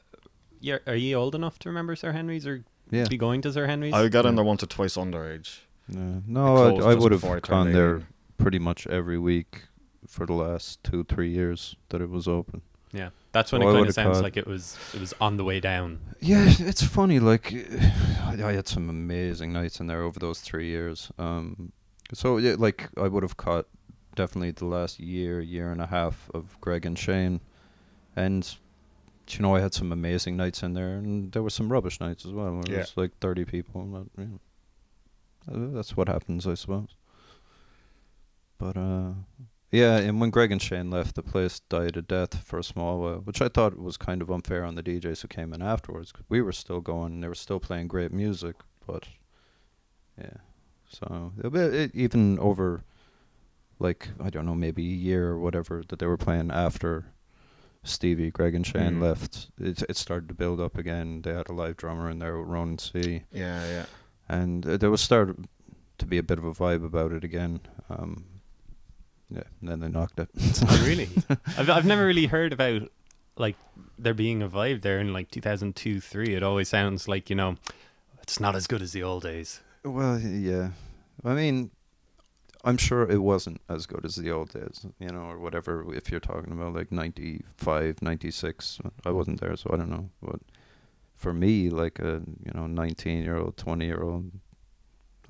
[0.60, 3.06] yeah, are you old enough to remember Sir Henry's or Yeah.
[3.08, 3.92] be going to Sir Henry's?
[3.94, 5.60] I got in there once or twice underage.
[5.88, 6.20] yeah.
[6.26, 8.02] No, I, I would have before gone there
[8.38, 9.62] pretty much every week
[10.06, 12.62] for the last two, three years that it was open.
[12.92, 14.78] yeah, that's when Oh, it kind of sounds caught- like it was.
[14.94, 15.98] It was on the way down.
[16.20, 17.18] Yeah, it's funny.
[17.18, 21.10] Like, I I had some amazing nights in there over those three years.
[21.18, 21.72] Um,
[22.12, 23.66] so yeah, like I would have caught
[24.14, 27.40] definitely the last year, year and a half of Greg and Shane,
[28.14, 28.56] and
[29.28, 32.24] you know I had some amazing nights in there, and there were some rubbish nights
[32.24, 32.52] as well.
[32.54, 32.76] Where Yeah.
[32.76, 33.82] It was like thirty people.
[33.82, 34.38] But, you
[35.50, 36.94] know, that's what happens, I suppose.
[38.58, 39.12] But uh,
[39.74, 43.00] yeah, and when Greg and Shane left, the place died a death for a small
[43.00, 46.12] while, which I thought was kind of unfair on the DJs who came in afterwards.
[46.12, 48.56] 'cause we were still going, and they were still playing great music,
[48.86, 49.08] but
[50.18, 50.38] yeah.
[50.88, 52.84] So a bit- it, even over,
[53.78, 57.06] like I don't know, maybe a year or whatever that they were playing after
[57.82, 59.02] Stevie, Greg, and Shane Mhm.
[59.02, 61.22] left, it it started to build up again.
[61.22, 63.86] They had a live drummer in there, with Ronan C Yeah, yeah.
[64.28, 65.46] and uh, there was started
[65.98, 67.60] to be a bit of a vibe about it again.
[67.90, 68.24] Um,
[69.30, 70.28] yeah, and then they knocked it.
[70.68, 71.08] oh, really?
[71.58, 72.82] I've I've never really heard about
[73.36, 73.56] like
[73.98, 76.34] there being a vibe there in like 2002, three.
[76.34, 77.56] It always sounds like you know,
[78.22, 79.60] it's not as good as the old days.
[79.84, 80.70] well, yeah.
[81.24, 81.70] I mean,
[82.64, 85.84] I'm sure it wasn't as good as the old days, you know, or whatever.
[85.94, 89.14] If you're talking about like 95, 96, I mm.
[89.14, 90.08] wasn't there, so I don't know.
[90.22, 90.40] But
[91.14, 94.30] for me, like a you know 19 year old, 20 year old,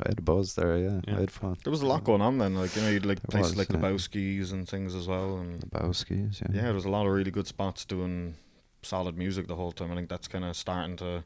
[0.05, 0.77] I had a buzz there.
[0.79, 1.17] Yeah, Yeah.
[1.17, 1.57] I had fun.
[1.65, 2.55] There was a lot going on then.
[2.55, 3.77] Like, you know, you'd like There places was, like yeah.
[3.77, 5.39] Lebowski's and things as well.
[5.39, 6.49] And Lebowski's, yeah.
[6.53, 8.35] yeah, there was a lot of really good spots doing
[8.83, 9.91] solid music the whole time.
[9.93, 11.25] I think that's kind of starting to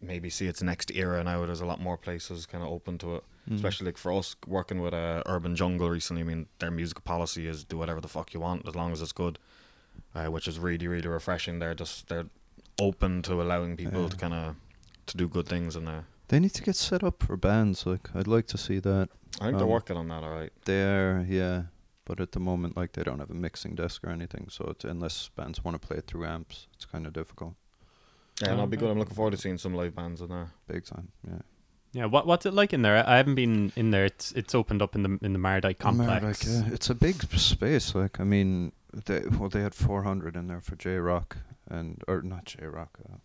[0.00, 1.46] maybe see its next era now.
[1.46, 3.24] There's a lot more places kind of open to it.
[3.48, 3.54] Mm.
[3.54, 6.20] especially like for us working with uh, Urban Jungle recently.
[6.20, 9.00] I mean, their music policy is do whatever the fuck you want as long as
[9.00, 9.38] it's good,
[10.14, 11.58] uh, which is really really refreshing.
[11.58, 12.26] They're just they're
[12.78, 14.08] open to allowing people Yeah.
[14.08, 14.56] to kind of
[15.06, 16.04] to do good things in there.
[16.28, 17.86] They need to get set up for bands.
[17.86, 19.08] Like I'd like to see that.
[19.40, 20.22] I think they're Um, working on that.
[20.22, 20.52] All right.
[20.64, 21.62] There, yeah.
[22.04, 24.84] But at the moment, like they don't have a mixing desk or anything, so it's,
[24.84, 27.54] unless bands want to play it through amps, it's kind of difficult.
[28.42, 28.88] Yeah, and I'll be good.
[28.90, 30.50] I'm looking forward to seeing some live bands in there.
[30.66, 31.38] Big time, yeah.
[31.92, 32.96] Yeah, what what's it like in there?
[32.96, 34.04] I I haven't been in there.
[34.06, 36.22] It's it's opened up in the in the Mardyke complex.
[36.24, 37.94] Like, yeah, it's a big space.
[37.94, 38.72] Like I mean,
[39.06, 41.38] they well they had 400 in there for J Rock
[41.68, 42.98] and or not J Rock.
[43.08, 43.16] Uh,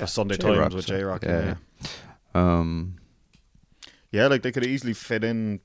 [0.00, 0.86] For Sunday J-Rock, Times with.
[0.86, 1.22] J Rock.
[1.24, 1.88] Yeah, Yeah,
[2.36, 2.96] Um,
[4.10, 5.60] yeah, like they could easily fit in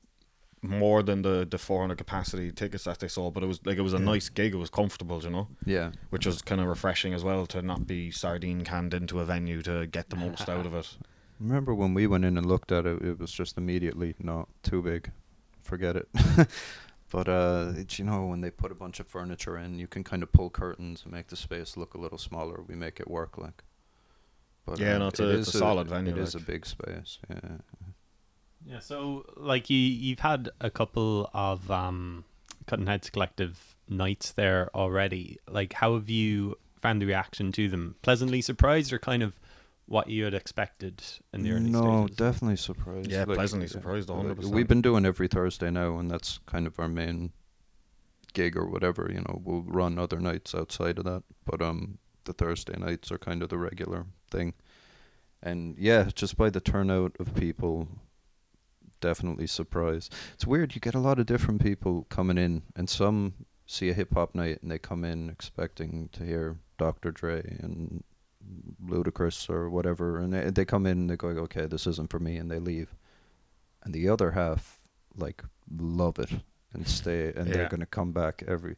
[0.61, 3.81] more than the the 400 capacity tickets that they sold, but it was like it
[3.81, 4.53] was a nice gig.
[4.53, 5.47] It was comfortable, you know.
[5.65, 5.91] yeah.
[6.09, 9.61] which was kind of refreshing as well to not be sardine canned into a venue
[9.63, 10.97] to get the most out of it.
[11.39, 13.01] Remember when we went in and looked at it?
[13.01, 15.11] It was just immediately not too big,
[15.63, 16.07] forget it.
[17.09, 20.03] but uh, it's, you know when they put a bunch of furniture in, you can
[20.03, 22.61] kind of pull curtains and make the space look a little smaller.
[22.67, 23.63] We make it work like.
[24.71, 26.39] But Yeah, uh, no, it's it a- it's is a solid venue, It is a
[26.39, 27.19] big space.
[27.29, 27.57] Yeah.
[28.65, 32.25] Yeah, so like you you've had a couple of um
[32.67, 35.39] Cuttin' Heads Collective nights there already.
[35.49, 37.95] Like how have you found the reaction to them?
[38.01, 39.39] Pleasantly surprised or kind of
[39.87, 41.01] what you had expected
[41.33, 42.17] in the early no, stages?
[42.17, 43.11] definitely surprised.
[43.11, 44.45] Yeah, Like, pleasantly surprised, 100%.
[44.51, 47.33] We've been doing every Thursday now, and that's kind of our main
[48.33, 49.09] gig or whatever.
[49.11, 53.17] You know, we'll run other nights outside of that, but um, the Thursday nights are
[53.17, 54.53] kind of the regular thing.
[55.41, 57.87] And yeah, just by the turnout of people,
[58.99, 60.13] definitely surprised.
[60.33, 60.75] It's weird.
[60.75, 63.33] You get a lot of different people coming in, and some
[63.65, 67.09] see a hip hop night and they come in expecting to hear Dr.
[67.09, 68.03] Dre and
[68.85, 72.19] Ludacris or whatever, and they they come in and they go, okay, this isn't for
[72.19, 72.95] me, and they leave.
[73.83, 74.79] And the other half
[75.17, 76.31] like love it
[76.73, 78.75] and stay, and they're gonna come back every.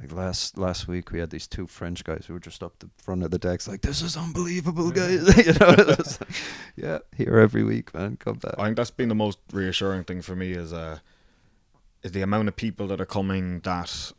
[0.00, 2.88] Like last last week, we had these two French guys who were just up the
[2.96, 5.36] front of the decks, like this is unbelievable, guys.
[5.46, 6.28] you know, like,
[6.74, 8.16] yeah, here every week, man.
[8.16, 8.54] Come back.
[8.56, 11.00] I think that's been the most reassuring thing for me is uh
[12.02, 14.12] is the amount of people that are coming that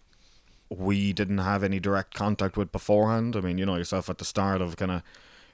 [0.70, 3.36] we didn't have any direct contact with beforehand.
[3.36, 5.02] I mean, you know yourself at the start of kind of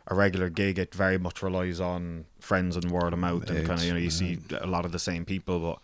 [0.07, 3.79] a regular gig, it very much relies on friends and word of mouth, and kind
[3.79, 5.79] of you know you see a lot of the same people, but.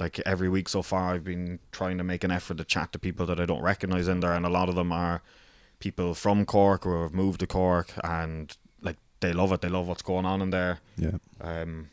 [0.00, 2.98] Like every week so far, I've been trying to make an effort to chat to
[2.98, 5.22] people that I don't recognize in there, and a lot of them are
[5.80, 9.60] people from Cork or have moved to Cork, and like they love it.
[9.60, 10.78] They love what's going on in there.
[10.96, 11.90] yeah, Um,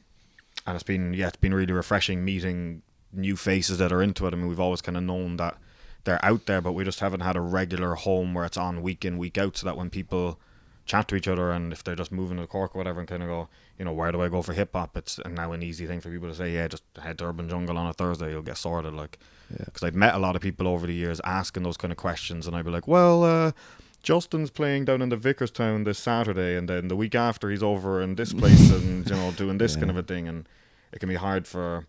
[0.67, 4.33] and it's been yeah, it's been really refreshing meeting new faces that are into it.
[4.33, 5.57] I mean, we've always kind of known that
[6.03, 9.03] they're out there, but we just haven't had a regular home where it's on week
[9.03, 10.39] in week out, so that when people
[10.85, 13.23] chat to each other and if they're just moving to Cork or whatever and kind
[13.23, 13.47] of go,
[13.79, 14.95] you know, where do I go for hip hop?
[14.95, 17.77] It's now an easy thing for people to say, yeah, just head to Urban Jungle
[17.77, 18.93] on a Thursday, you'll get sorted.
[18.93, 19.17] Like,
[19.49, 19.65] Yeah.
[19.65, 22.45] because I've met a lot of people over the years asking those kind of questions,
[22.47, 23.51] and I'd be like, well, uh,
[24.03, 28.01] Justin's playing down in the Vicarstown this Saturday, and then the week after he's over
[28.01, 30.47] in this place and you know doing this kind of a thing, and
[30.91, 31.87] it can be hard for,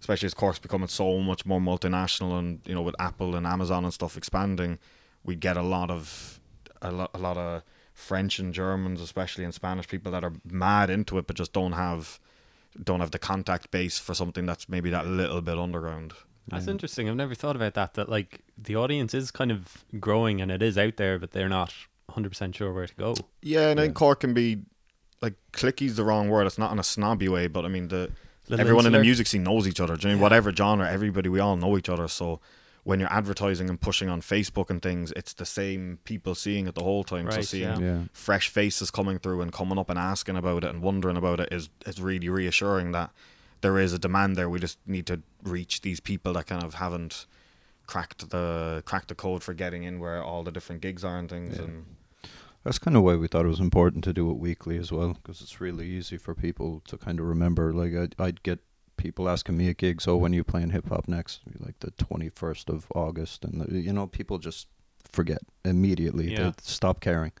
[0.00, 3.84] especially as Cork's becoming so much more multinational, and you know with Apple and Amazon
[3.84, 4.78] and stuff expanding,
[5.24, 6.38] we get a lot of
[6.80, 7.62] a lot a lot of
[7.98, 11.72] French and Germans, especially and Spanish people that are mad into it, but just don't
[11.72, 12.20] have
[12.84, 16.12] don't have the contact base for something that's maybe that little bit underground.
[16.46, 16.72] That's Yeah.
[16.72, 17.08] interesting.
[17.08, 17.94] I've never thought about that.
[17.94, 21.48] That like the audience is kind of growing and it is out there, but they're
[21.48, 21.74] not
[22.08, 23.14] 100% sure where to go.
[23.42, 23.86] Yeah, and I Yeah.
[23.86, 24.62] think Cork can be
[25.20, 26.46] like clicky's the wrong word.
[26.46, 28.10] It's not in a snobby way, but I mean the
[28.48, 29.96] Little everyone in the music scene knows each other.
[29.96, 32.06] Do you know, whatever genre, everybody we all know each other.
[32.08, 32.40] So
[32.88, 36.74] when you're advertising and pushing on Facebook and things, it's the same people seeing it
[36.74, 37.30] the whole time.
[37.30, 37.78] so seeing yeah.
[37.78, 38.00] Yeah.
[38.14, 41.52] fresh faces coming through and coming up and asking about it and wondering about it
[41.52, 43.10] is is really reassuring that
[43.60, 44.48] there is a demand there.
[44.48, 47.26] We just need to reach these people that kind of haven't
[47.86, 51.28] cracked the cracked the code for getting in where all the different gigs are and
[51.28, 51.58] things.
[51.58, 51.64] Yeah.
[51.64, 51.84] And
[52.64, 55.12] That's kind of why we thought it was important to do it weekly as well,
[55.12, 57.74] because it's really easy for people to kind of remember.
[57.74, 58.60] Like I'd, I'd get
[58.98, 61.92] people asking me at gigs, "Oh, when are you playing hip hop next?" Like the
[61.92, 64.66] twenty first of August, and the, you know, people just
[65.10, 66.30] forget immediately.
[66.32, 66.50] Yeah.
[66.50, 67.32] They stop caring.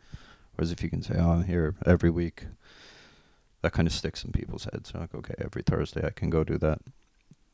[0.54, 2.46] Whereas if you can say, "Oh, I'm here every week,"
[3.62, 4.92] that kind of sticks in people's heads.
[4.94, 6.80] Like, okay, every Thursday I can go do that.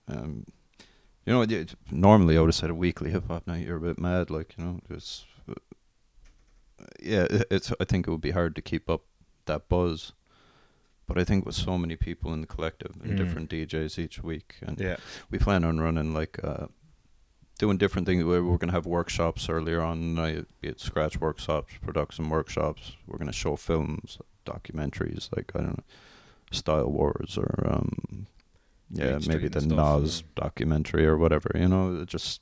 [0.09, 0.47] Um,
[1.27, 3.67] you know, it- normally I would have said a weekly hip hop night.
[3.67, 5.25] You're a bit mad, like you know, just
[7.03, 7.73] yeah, it- it's.
[7.81, 9.03] I think it would be hard to keep up
[9.47, 10.13] that buzz,
[11.07, 13.17] but I think with so many people in the collective and Mm.
[13.17, 14.97] different DJs each week, and yeah,
[15.31, 16.67] we plan on running like uh,
[17.59, 18.25] doing different things.
[18.25, 22.93] We're, we're gonna have workshops earlier on, night, be it scratch workshops, production workshops.
[23.07, 25.85] We're gonna show films, documentaries, like I don't know,
[26.51, 28.27] Style Wars or um,
[28.91, 30.43] yeah, maybe the Nas yeah.
[30.43, 31.51] documentary or whatever.
[31.55, 32.41] You know, it just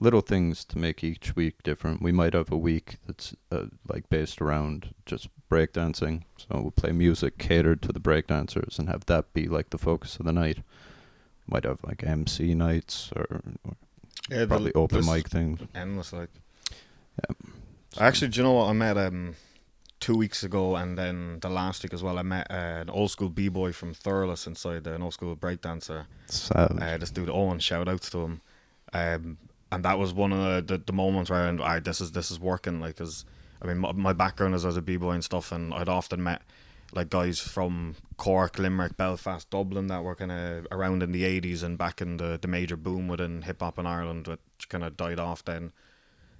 [0.00, 2.02] little things to make each week different.
[2.02, 6.22] We might have a week that's uh, like based around just breakdancing.
[6.36, 10.16] So we'll play music catered to the breakdancers and have that be like the focus
[10.16, 10.58] of the night.
[11.46, 13.26] Might have like MC nights or,
[13.64, 13.74] or
[14.30, 15.60] yeah probably open mic things.
[15.74, 16.30] endless like.
[17.28, 17.50] Yeah.
[17.98, 19.34] Actually, do you know what I met um
[20.00, 22.18] two weeks ago, and then the last week as well.
[22.18, 25.36] I met uh, an old school b boy from Thurles inside there, an old school
[25.36, 26.06] breakdancer.
[26.26, 26.80] Savage.
[26.80, 28.40] Uh, this dude Owen, shout outs to him.
[28.92, 29.38] Um,
[29.70, 32.12] and that was one of the, the, the moments where I, went, "Alright, this is
[32.12, 32.80] this is working.
[32.80, 33.24] Like, cause
[33.60, 36.22] I mean, my, my background is as a b boy and stuff, and I'd often
[36.22, 36.42] met
[36.92, 41.62] like guys from Cork, Limerick, Belfast, Dublin that were kind of around in the '80s
[41.62, 44.96] and back in the the major boom within hip hop in Ireland, which kind of
[44.96, 45.72] died off then.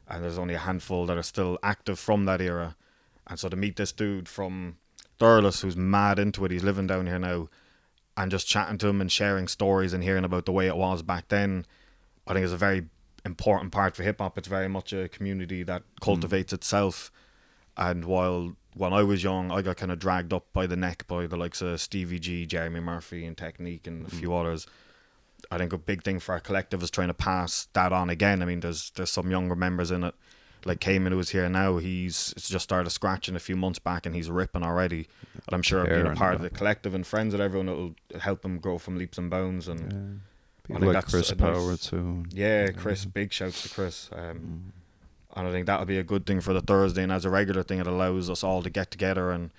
[0.08, 2.76] And there's only a handful that are still active from that era.
[3.26, 4.78] And so to meet this dude from
[5.20, 7.50] Thurles who's mad into it, he's living down here now,
[8.16, 11.02] and just chatting to him and sharing stories and hearing about the way it was
[11.02, 11.66] back then,
[12.26, 12.86] I think is a very
[13.28, 14.36] important part for hip hop.
[14.38, 17.12] It's very much a community that cultivates itself.
[17.76, 21.06] And while when I was young, I got kind of dragged up by the neck
[21.06, 24.66] by the likes of Stevie G, Jeremy Murphy, and Technique, and a few others.
[25.50, 28.42] I think a big thing for our collective is trying to pass that on again.
[28.42, 30.14] I mean, there's there's some younger members in it,
[30.64, 31.76] like Caimin who is here now.
[31.78, 35.06] He's just started scratching a few months back, and he's ripping already.
[35.34, 38.44] And I'm sure being a part of the collective and friends with everyone, it'll help
[38.44, 39.68] him grow from leaps and bounds.
[39.68, 39.98] And Yeah.
[40.70, 42.24] I People think like that's Chris a nice- Power too.
[42.30, 44.10] yeah, Chris, big shouts to Chris.
[44.12, 45.38] Um, Mm.
[45.38, 47.02] and I think that'll be a good thing for the Thursday.
[47.02, 49.50] And as a regular thing, it allows us all to get together and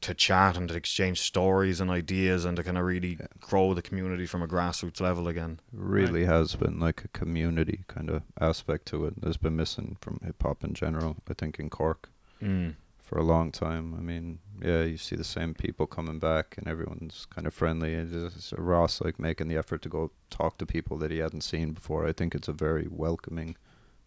[0.00, 3.26] to chat and to exchange stories and ideas and to kind of really Yeah.
[3.40, 5.58] grow the community from a grassroots level again.
[5.72, 9.20] really has been like a community kind of aspect to it.
[9.20, 11.16] There's been missing from hip hop in general.
[11.28, 12.10] I think in Cork
[12.42, 12.74] Mm.
[13.08, 13.94] For a long time.
[13.96, 17.94] I mean, yeah, you see the same people coming back, and everyone's kind of friendly.
[17.94, 21.18] And just uh, Ross like making the effort to go talk to people that he
[21.18, 22.06] hadn't seen before.
[22.06, 23.56] I think it's a very welcoming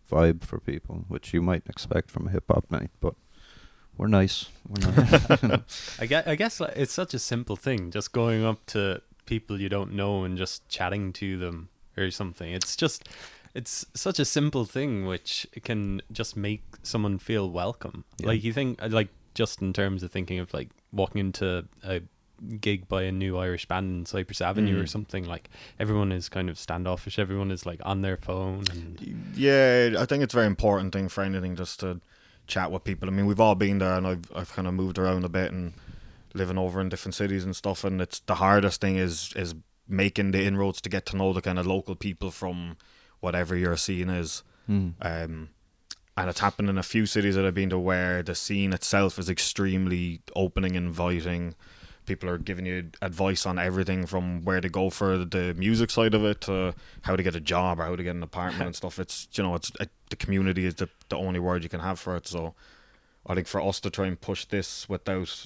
[0.10, 3.16] vibe for people, which you might expect from a hip hop night, but.
[3.98, 4.48] We're nice.
[4.68, 6.00] We're nice.
[6.00, 9.60] I guess, I guess like, it's such a simple thing, just going up to people
[9.60, 11.70] you don't know and just chatting to them
[12.02, 12.52] or something.
[12.52, 13.08] It's just,
[13.54, 18.04] it's such a simple thing which can just make someone feel welcome.
[18.18, 18.28] Yeah.
[18.28, 22.02] Like you think, like just in terms of thinking of like walking into a
[22.60, 24.90] gig by a new Irish band in Cypress Avenue or Mm.
[24.90, 27.20] something, like everyone is kind of standoffish.
[27.20, 31.08] Everyone is like on their phone and Yeah, I think it's a very important thing
[31.10, 32.02] for anything just to
[32.48, 33.08] chat with people.
[33.08, 35.52] I mean, we've all been there, and I've I've kind of moved around a bit
[35.52, 35.74] and
[36.34, 37.84] living over in different cities and stuff.
[37.84, 39.54] And it's the hardest thing is is
[39.92, 42.78] making the inroads to get to know the kind of local people from
[43.20, 44.44] whatever your scene is.
[44.70, 44.94] Mm.
[45.02, 45.50] Um,
[46.18, 49.18] and it's happened in a few cities that I've been to where the scene itself
[49.18, 51.56] is extremely opening, inviting.
[52.06, 56.14] People are giving you advice on everything from where to go for the music side
[56.14, 56.74] of it to
[57.04, 59.00] how to get a job or how to get an apartment and stuff.
[59.00, 62.00] It's you know, it's uh, the community is the the only word you can have
[62.00, 62.28] for it.
[62.28, 62.56] So,
[63.26, 65.46] I think for us to try and push this without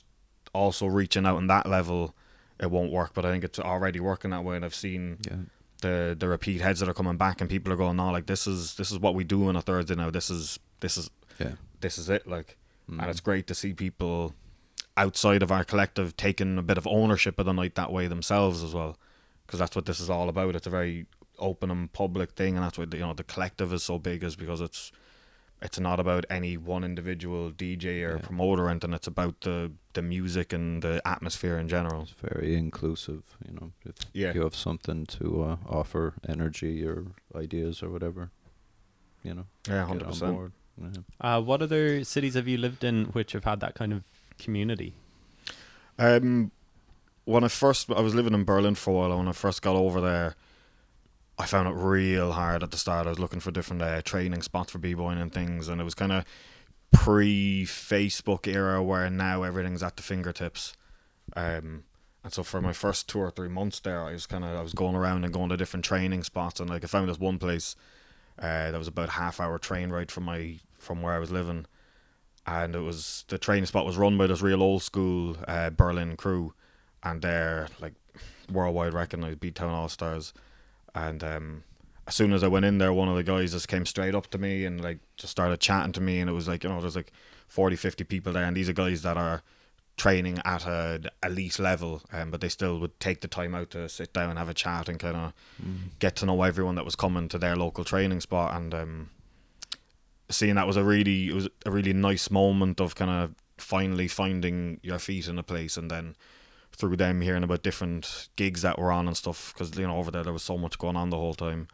[0.53, 2.15] also reaching out on that level,
[2.59, 3.13] it won't work.
[3.13, 5.37] But I think it's already working that way, and I've seen Yeah.
[5.81, 8.47] the the repeat heads that are coming back, and people are going, "No, like this
[8.47, 10.09] is this is what we do on a Thursday now.
[10.09, 11.53] This is this is Yeah.
[11.81, 12.57] this is it." Like,
[12.89, 13.01] Mm.
[13.01, 14.33] and it's great to see people
[14.97, 18.63] outside of our collective taking a bit of ownership of the night that way themselves
[18.63, 18.97] as well,
[19.45, 20.55] because that's what this is all about.
[20.55, 23.83] It's a very open and public thing, and that's why you know the collective is
[23.83, 24.91] so big, is because it's
[25.65, 28.21] it's not about any one individual DJ or Yeah.
[28.27, 28.93] promoter, and anything.
[28.93, 32.01] It's about the the music and the atmosphere in general.
[32.03, 33.71] It's very inclusive, you know.
[33.85, 34.33] If Yeah.
[34.35, 38.29] you have something to uh, offer, energy or ideas or whatever,
[39.23, 40.51] you know, Yeah, hundred percent.
[40.77, 40.89] Yeah.
[41.21, 44.03] Uh, what other cities have you lived in which have had that kind of
[44.37, 44.93] community?
[45.97, 46.51] Um,
[47.23, 49.17] when I first I was living in Berlin for a while.
[49.17, 50.35] When I first got over there,
[51.37, 53.07] I found it real hard at the start.
[53.07, 55.93] I was looking for different uh, training spots for b-boying and things, and it was
[55.93, 56.25] kind of
[56.93, 60.73] pre-Facebook era where now everything's at the fingertips.
[61.35, 61.83] Um,
[62.23, 64.61] and so for my first two or three months there, I was kind of I
[64.61, 67.37] was going around and going to different training spots, and like I found this one
[67.37, 67.75] place
[68.39, 71.65] uh, that was about half hour train ride from my from where I was living,
[72.47, 76.15] and it was the training spot was run by this real old school uh, Berlin
[76.17, 76.53] crew,
[77.03, 77.93] and they're like
[78.51, 80.33] worldwide recognized Beattown All Stars,
[80.95, 81.63] and um,
[82.07, 84.27] as soon as I went in there, one of the guys just came straight up
[84.27, 86.79] to me and like just started chatting to me, and it was like you know
[86.81, 87.11] there's like
[87.47, 89.43] 40, 50 people there, and these are guys that are
[89.97, 93.87] training at a elite level, um, but they still would take the time out to
[93.87, 95.33] sit down and have a chat and kind of
[95.99, 99.09] get to know everyone that was coming to their local training spot, and um,
[100.29, 104.07] seeing that was a really it was a really nice moment of kind of finally
[104.07, 106.15] finding your feet in a place, and then
[106.75, 110.11] through them hearing about different gigs that were on and stuff, because you know over
[110.11, 111.67] there there was so much going on the whole time.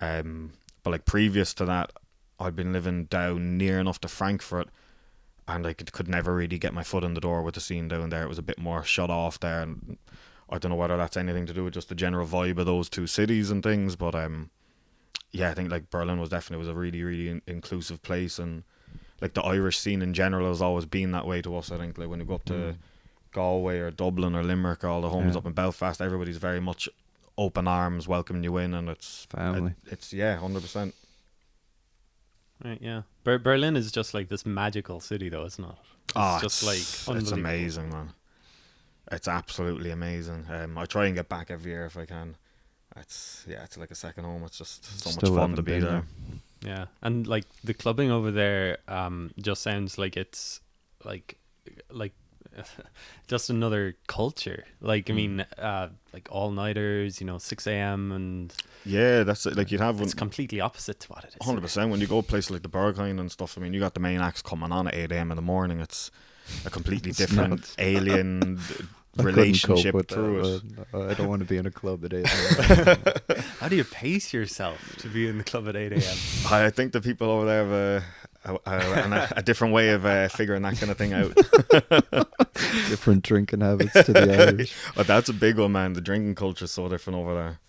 [0.00, 1.92] Um, but like previous to that,
[2.38, 4.68] I'd been living down near enough to Frankfurt,
[5.46, 7.88] and I could, could never really get my foot in the door with the scene
[7.88, 8.22] down there.
[8.24, 9.98] It was a bit more shut off there, and
[10.48, 12.88] I don't know whether that's anything to do with just the general vibe of those
[12.88, 13.94] two cities and things.
[13.94, 14.50] But um,
[15.32, 18.62] yeah, I think like Berlin was definitely was a really really in- inclusive place, and
[19.20, 21.70] like the Irish scene in general has always been that way to us.
[21.70, 22.76] I think like when you go up to Mm.
[23.32, 25.38] Galway or Dublin or Limerick or all the homes Yeah.
[25.38, 26.88] up in Belfast, everybody's very much
[27.38, 29.74] open arms, welcoming you in, and it's Family.
[29.86, 30.94] it- it's yeah, hundred percent.
[32.64, 33.02] Right, yeah.
[33.24, 35.70] Ber- Berlin is just like this magical city, though, isn't it?
[36.04, 38.10] It's Oh, just it's, like it's amazing, man.
[39.10, 40.46] It's absolutely amazing.
[40.50, 42.36] Um, I try and get back every year if I can.
[42.96, 44.42] It's yeah, it's like a second home.
[44.44, 46.04] It's just so Still much fun to be been there.
[46.62, 50.60] Yeah, and like the clubbing over there, um, just sounds like it's
[51.04, 51.38] like,
[51.90, 52.12] like,
[53.28, 54.64] just another culture.
[54.80, 55.16] Like I Mm.
[55.16, 58.12] mean, uh, like all nighters, you know, six a.m.
[58.12, 58.52] and
[58.84, 59.56] Yeah, that's it.
[59.56, 61.46] Like you'd have it's one completely opposite to what it is.
[61.46, 63.56] hundred percent when you go places like the Berghain and stuff.
[63.58, 65.30] I mean, you got the main acts coming on at eight a.m.
[65.30, 65.80] in the morning.
[65.80, 66.10] It's
[66.64, 67.74] a completely It's different nuts.
[67.78, 68.74] alien d-
[69.18, 70.86] I relationship with through that, it.
[70.94, 72.26] uh, I don't want to be in a club at eight.
[72.32, 73.44] a.m.
[73.60, 76.16] How do you pace yourself to be in the club at eight a.m.?
[76.48, 78.04] I think the people over there have a,
[78.44, 81.34] a, a, a different way of uh, figuring that kind of thing out.
[82.88, 84.74] Different drinking habits to the Irish.
[84.94, 85.92] but that's a big one, man.
[85.92, 87.60] The drinking culture is so different over there.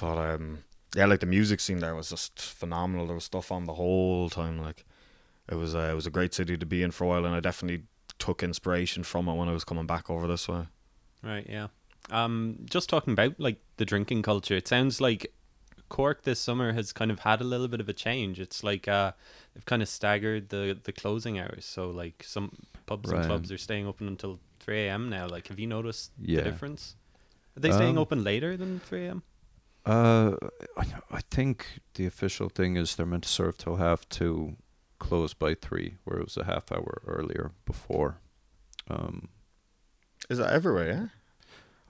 [0.00, 3.06] But um, yeah, like the music scene there was just phenomenal.
[3.06, 4.60] There was stuff on the whole time.
[4.60, 4.84] Like
[5.50, 7.34] it was, uh, it was a great city to be in for a while, and
[7.34, 7.84] I definitely
[8.18, 10.66] took inspiration from it when I was coming back over this way.
[11.22, 11.68] Right, yeah.
[12.10, 15.32] Um, just talking about like the drinking culture, it sounds like
[15.88, 18.40] Cork this summer has kind of had a little bit of a change.
[18.40, 19.12] It's like uh,
[19.54, 21.64] they've kind of staggered the the closing hours.
[21.64, 22.50] So like some
[22.86, 25.08] pubs and clubs are staying open until three a.m.
[25.10, 25.26] now.
[25.28, 26.42] Like, have you noticed Yeah.
[26.42, 26.96] the difference?
[27.56, 29.22] Are they staying Um, open later than three a.m.?
[29.84, 30.34] Uh,
[30.76, 34.56] I, I think the official thing is they're meant to serve till half two,
[34.98, 38.18] close by three, where it was a half hour earlier before.
[38.90, 39.28] Um,
[40.28, 41.12] Is that everywhere?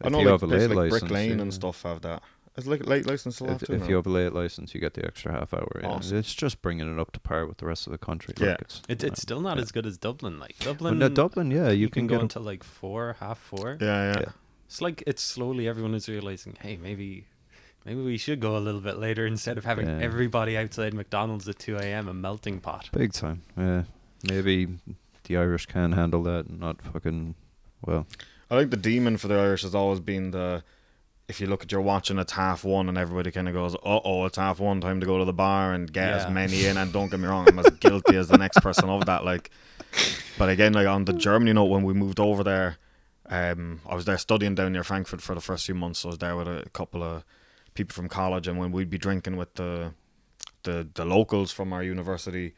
[0.01, 0.07] Yeah.
[0.07, 1.42] I know like, have a places late like license, Brick Lane yeah.
[1.42, 2.22] and stuff have that.
[2.57, 3.74] Is like late license still have If, to?
[3.74, 5.68] if you have a late license, you get the extra half hour.
[5.82, 5.88] Yeah.
[5.88, 6.16] Awesome.
[6.18, 8.34] It's just bringing it up to par with the rest of the country.
[8.38, 8.48] Yeah.
[8.50, 9.62] Like it's, It's it's still not yeah.
[9.62, 10.38] as good as Dublin.
[10.38, 13.16] Like But Dublin, no, Dublin, yeah, you, you, can, go get a- until like four,
[13.20, 13.76] half four.
[13.80, 14.28] yeah, yeah, Yeah.
[14.66, 17.26] It's like it's slowly everyone is realizing, hey, maybe
[17.84, 19.98] maybe we should go a little bit later instead of having Yeah.
[20.00, 22.09] everybody outside McDonald's at two a.m.
[22.09, 22.88] a melting pot.
[22.92, 23.42] big time.
[23.57, 23.84] Yeah,
[24.28, 24.66] maybe
[25.24, 27.34] the Irish can handle that and not fucking
[27.84, 28.07] well.
[28.50, 30.64] I think the demon for the Irish has always been the
[31.29, 33.74] if you look at your watch and it's half one, and everybody kind of goes,
[33.77, 36.16] "Uh oh, it's half one, time to go to the bar and get Yeah.
[36.16, 38.89] as many in." And don't get me wrong, I'm as guilty as the next person
[38.89, 39.24] of that.
[39.24, 39.51] Like,
[40.39, 42.77] but again, like on the Germany note, when we moved over there,
[43.29, 46.01] um, I was there studying down near Frankfurt for the first few months.
[46.01, 47.24] So I was there with a couple of
[47.74, 49.95] people from college, and when we'd be drinking with the
[50.62, 52.55] the the locals from our university,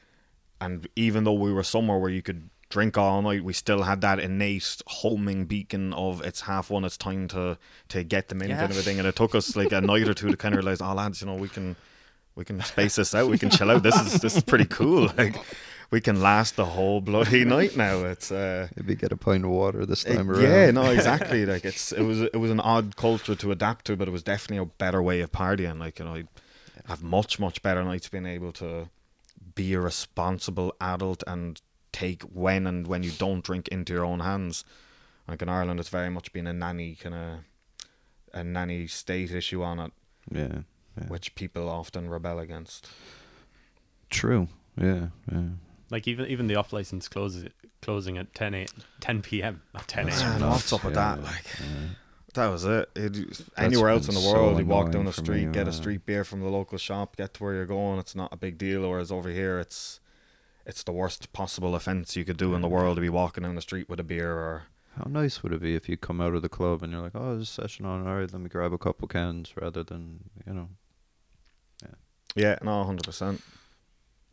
[0.60, 4.00] and even though we were somewhere where you could drink all night, we still had
[4.02, 7.58] that innate homing beacon of it's half one, it's time to
[7.88, 8.58] to get them in Yeah.
[8.60, 8.98] kind of a thing.
[8.98, 11.20] And it took us like a night or two to kind of realize, oh lads,
[11.20, 11.76] you know, we can
[12.34, 13.82] we can space this out, we can chill out.
[13.82, 15.08] This is this is pretty cool.
[15.18, 15.36] Like
[15.90, 18.04] we can last the whole bloody night now.
[18.04, 20.42] It's uh Maybe get a pint of water this time it- around.
[20.42, 21.46] yeah, no, exactly.
[21.46, 24.22] Like it's it was it was an odd culture to adapt to, but it was
[24.22, 25.78] definitely a better way of partying.
[25.80, 26.24] Like you know, I
[26.88, 28.90] have much much better nights being able to
[29.54, 31.60] be a responsible adult and
[31.92, 34.64] take when and when you don't drink into your own hands.
[35.26, 37.38] Like in Ireland, it's very much been a nanny kind of
[38.32, 39.92] a nanny state issue on it,
[40.30, 40.58] Yeah.
[40.96, 41.04] yeah.
[41.08, 42.88] which people often rebel against.
[44.10, 44.48] True.
[44.80, 45.08] Yeah.
[45.30, 45.42] Yeah.
[45.90, 47.48] Like even even the off license closes
[47.82, 48.66] closing at 10 a,
[49.00, 49.62] 10 p.m.
[49.74, 50.40] Not 10 a.m.
[50.40, 51.24] Man, what's up with Yeah, that?
[51.24, 51.88] Like yeah.
[52.34, 52.88] that was it.
[52.96, 55.68] It- anywhere else in been the so world, you walk down the street, me, get
[55.68, 57.98] a street beer from the local shop, get to where you're going.
[57.98, 58.88] It's not a big deal.
[58.88, 60.00] Whereas over here, it's
[60.68, 63.54] it's the worst possible offense you could do in the world to be walking down
[63.56, 64.64] the street with a beer or
[64.96, 67.14] How nice would it be if you come out of the club and you're like,
[67.14, 68.06] oh, there's a session on.
[68.06, 70.68] All right, let me grab a couple cans rather than, you know.
[71.82, 71.94] yeah,
[72.36, 73.40] yeah no, hundred percent.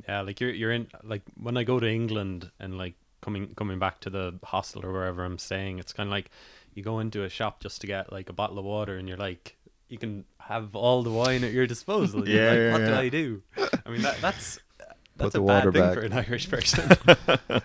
[0.07, 3.79] Yeah, like you're you're in like when I go to England and like coming coming
[3.79, 6.29] back to the hostel or wherever I'm staying, it's kind of like
[6.73, 9.17] you go into a shop just to get like a bottle of water, and you're
[9.17, 9.55] like
[9.87, 12.27] you can have all the wine at your disposal.
[12.27, 12.93] You're Yeah, like, yeah, what do.
[13.05, 13.41] I do?
[13.85, 14.59] I mean that that's
[15.17, 15.93] that's the a bad water thing back.
[15.95, 16.89] for an Irish person.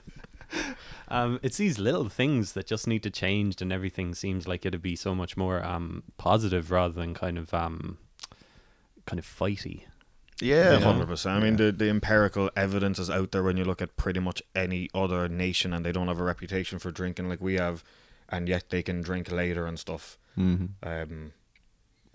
[1.08, 4.82] um, it's these little things that just need to change, and everything seems like it'd
[4.82, 7.98] be so much more um positive rather than kind of um
[9.06, 9.82] kind of fighty.
[10.40, 10.80] Yeah, Yeah.
[10.80, 11.36] hundred percent.
[11.36, 11.66] I mean, Yeah.
[11.66, 15.28] the the empirical evidence is out there when you look at pretty much any other
[15.28, 17.82] nation, and they don't have a reputation for drinking like we have,
[18.28, 20.16] and yet they can drink later and stuff.
[20.38, 20.66] Mm-hmm.
[20.88, 21.32] Um,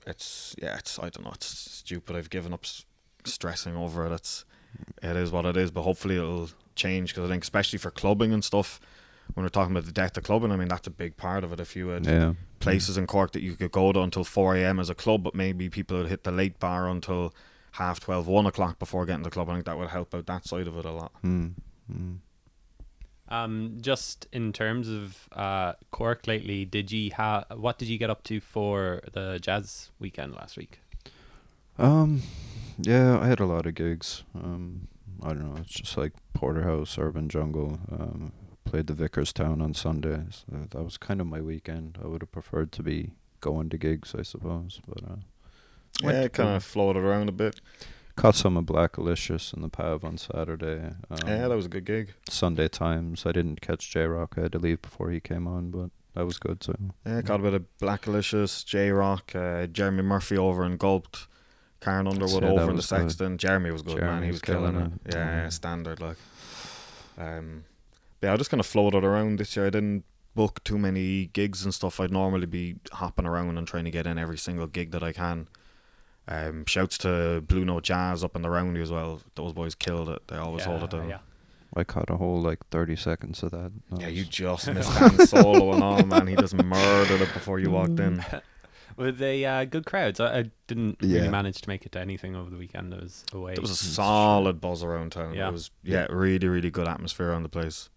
[0.07, 2.15] it's yeah, it's I don't know, it's stupid.
[2.15, 2.86] I've given up s-
[3.25, 4.11] stressing over it.
[4.13, 4.45] It's
[5.01, 8.34] it is what it is, but hopefully it'll change because I think especially for clubbing
[8.34, 8.80] and stuff.
[9.34, 11.51] When we're talking about the death of clubbing, I mean that's a big part of
[11.51, 11.59] it.
[11.59, 12.34] If you had Yeah.
[12.59, 14.80] places in Cork that you could go to until 4 a.m.
[14.80, 17.34] as a club, but maybe people would hit the late bar until
[17.73, 19.49] half 12, 1 o'clock before getting to the club.
[19.49, 21.11] I think that would help out that side of it a lot.
[21.23, 21.53] Mm.
[21.91, 22.17] Mm.
[23.28, 28.11] Um, just in terms of uh, Cork lately, did you have what did you get
[28.11, 30.80] up to for the jazz weekend last week?
[31.80, 32.21] Um,
[32.80, 34.23] yeah, I had a lot of gigs.
[34.36, 34.88] Um,
[35.23, 35.61] I don't know.
[35.61, 37.80] It's just like Porterhouse, Urban Jungle.
[37.91, 38.32] Um,
[38.65, 40.23] played the Vicarstown on Sunday.
[40.32, 41.97] So that was kind of my weekend.
[42.03, 43.11] I would have preferred to be
[43.41, 45.15] going to gigs, I suppose, but uh,
[46.03, 47.61] Yeah, it kind of floated around a bit.
[48.15, 50.93] caught some of Blackalicious in the Pav on Saturday.
[51.09, 52.13] Um, yeah, that was a good gig.
[52.30, 53.26] Sunday Times.
[53.26, 54.38] I didn't catch J.Rocc.
[54.38, 56.76] I had to leave before he came on, but that was good too.
[57.05, 61.28] Yeah, caught a bit of Blackalicious, J Rock, uh, Jeremy Murphy over in Gulpd,
[61.86, 63.01] Karen Underwood Yeah, over in the was good.
[63.01, 63.38] Sexton.
[63.38, 64.23] Jeremy was good, man.
[64.23, 65.09] He was was killing killing it.
[65.09, 65.15] it.
[65.15, 65.41] Yeah, Yeah.
[65.43, 66.17] yeah, standard like.
[67.17, 67.63] Um,
[68.19, 69.67] but yeah, I just kind of floated around this year.
[69.67, 71.99] I didn't book too many gigs and stuff.
[71.99, 75.13] I'd normally be hopping around and trying to get in every single gig that I
[75.13, 75.47] can.
[76.27, 79.21] Um, shouts to Blue Note Jazz up in the roundy as well.
[79.36, 80.27] Those boys killed it.
[80.27, 81.07] They always hold it down.
[81.07, 81.19] Yeah.
[81.77, 83.71] I caught a whole like thirty seconds of that.
[83.91, 86.25] That Yeah, you just missed that solo and all, man.
[86.27, 88.23] He just murdered it before you walked in.
[88.98, 90.20] Were they uh, good crowds?
[90.20, 92.93] I, I didn't really manage to make it to anything over the weekend.
[92.93, 93.56] I was away.
[93.56, 95.34] There was a solid buzz around town.
[95.34, 95.50] Yeah.
[95.50, 97.89] It was yeah, really, really good atmosphere around the place.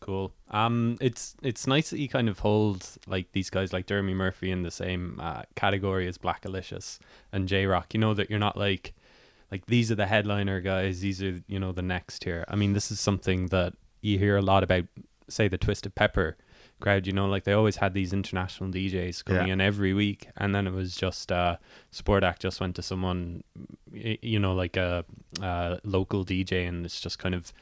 [0.00, 0.32] cool.
[0.50, 4.50] Um, it's it's nice that you kind of hold like these guys like Jeremy Murphy
[4.50, 6.98] in the same uh, category as Blackalicious
[7.32, 7.94] and J.Rocc.
[7.94, 8.94] You know that you're not like
[9.52, 11.00] like these are the headliner guys.
[11.00, 12.44] These are you know the next here.
[12.48, 14.84] I mean, this is something that you hear a lot about.
[15.28, 16.36] Say the Twisted Pepper
[16.80, 17.06] crowd.
[17.06, 19.52] You know, like they always had these international DJs coming Yeah.
[19.54, 21.56] in every week, and then it was just uh,
[21.90, 23.42] Sport Act just went to someone,
[23.92, 25.04] you know, like a,
[25.42, 27.52] uh local DJ, and it's just kind of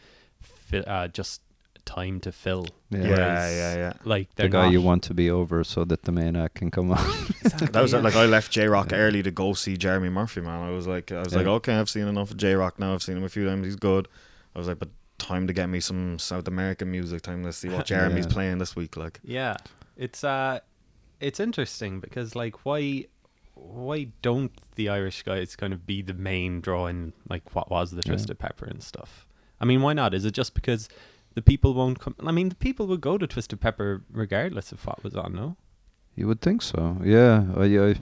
[0.40, 1.42] fi- uh, just
[1.84, 2.66] time to fill.
[2.90, 2.98] Yeah.
[2.98, 3.92] Yeah, Whereas, yeah, yeah.
[4.04, 6.70] Like the they're guy you want to be over so that the main act can
[6.70, 6.98] come on.
[7.72, 8.02] That was it.
[8.02, 8.98] Like I left J Rock Yeah.
[8.98, 10.62] early to go see Jeremy Murphy, man.
[10.66, 11.38] I was like, I was Yeah.
[11.38, 12.92] like, okay, I've seen enough of J.Rocc now.
[12.94, 13.64] I've seen him a few times.
[13.66, 14.08] He's good.
[14.54, 14.88] I was like, but
[15.18, 17.22] time to get me some South American music.
[17.22, 18.32] Time to see what Jeremy's Yeah.
[18.32, 18.96] playing this week.
[18.96, 19.56] Like, Yeah,
[19.96, 20.60] it's uh,
[21.20, 23.06] it's interesting because like why,
[23.54, 27.90] why don't the Irish guys kind of be the main draw in like what was
[27.90, 28.12] the Yeah.
[28.12, 29.26] Twisted Pepper and stuff?
[29.60, 30.12] I mean, why not?
[30.12, 30.88] Is it just because
[31.34, 32.14] the people won't come?
[32.24, 35.32] I mean, the people would go to Twisted Pepper regardless of what was on.
[35.34, 35.56] No.
[36.14, 36.98] You would think so.
[37.02, 37.46] Yeah.
[37.56, 37.94] I, I, Yeah,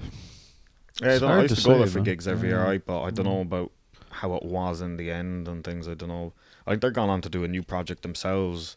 [1.03, 2.05] I, don't know, I used to to, go say, there for man.
[2.05, 2.85] gigs every year, right?
[2.85, 3.29] But I don't Mm.
[3.31, 3.73] know about
[4.11, 5.89] how it was in the end and things.
[5.89, 6.33] I don't know.
[6.67, 8.77] I think they're gone on to do a new project themselves.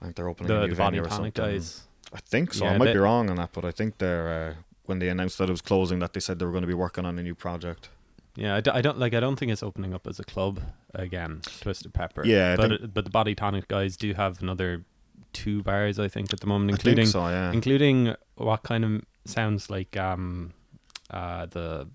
[0.00, 1.32] I think they're opening a The, new the Body venue or something.
[1.32, 1.82] Tonic guys.
[2.12, 2.64] I think so.
[2.64, 4.54] Yeah, I might they- be wrong on that, but I think they're uh,
[4.86, 6.74] when they announced that it was closing, that they said they were going to be
[6.74, 7.88] working on a new project.
[8.36, 9.14] Yeah, I, d- I don't like.
[9.14, 10.60] I don't think it's opening up as a club
[10.92, 11.40] again.
[11.60, 12.26] Twisted Pepper.
[12.26, 14.84] Yeah, I but it- but the Bodytonic guys do have another
[15.32, 17.26] two bars, I think, at the moment, including so.
[17.28, 17.52] Yeah.
[17.52, 20.52] including what kind of sounds like um
[21.10, 21.88] uh the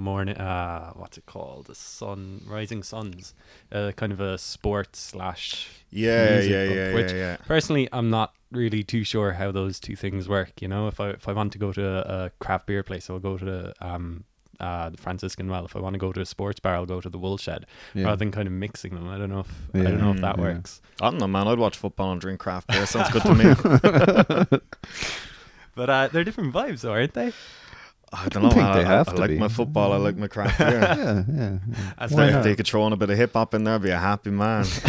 [0.00, 3.34] morning uh what's it called the sun rising suns
[3.72, 7.36] uh kind of a sports slash yeah, music yeah, book, yeah, which- yeah, yeah.
[7.46, 11.10] personally i'm not really too sure how those two things work you know if i
[11.10, 13.74] if i want to go to a, a craft beer place i'll go to the
[13.80, 14.24] um
[14.60, 17.00] uh the franciscan well if i want to go to a sports bar i'll go
[17.00, 17.48] to the woolshed
[17.94, 18.04] yeah.
[18.04, 20.36] rather than kind of mixing them i don't know if i don't know if that
[20.36, 20.42] Yeah.
[20.42, 21.48] works I don't know, man.
[21.48, 22.86] I'd watch football and drink craft beer.
[22.86, 24.60] Sounds good to me.
[25.74, 27.32] but uh they're different vibes though aren't they
[28.14, 28.50] I don't know.
[28.50, 29.38] think I, they I- have I to like be.
[29.38, 29.92] my football.
[29.92, 30.70] I like my craft beer.
[30.80, 31.84] yeah, yeah, yeah.
[31.98, 33.74] As If they- if they could throw in a bit of hip hop in there,
[33.76, 34.64] I'd be a happy man.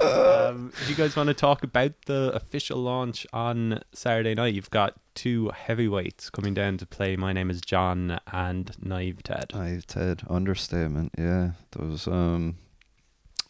[0.00, 4.70] um, if you guys want to talk about the official launch on Saturday night, you've
[4.70, 7.16] got two heavyweights coming down to play.
[7.16, 9.52] mynameisj0hn and Naive Ted.
[9.54, 11.12] I've Ted understatement.
[11.18, 12.06] Yeah, those.
[12.08, 12.56] Um,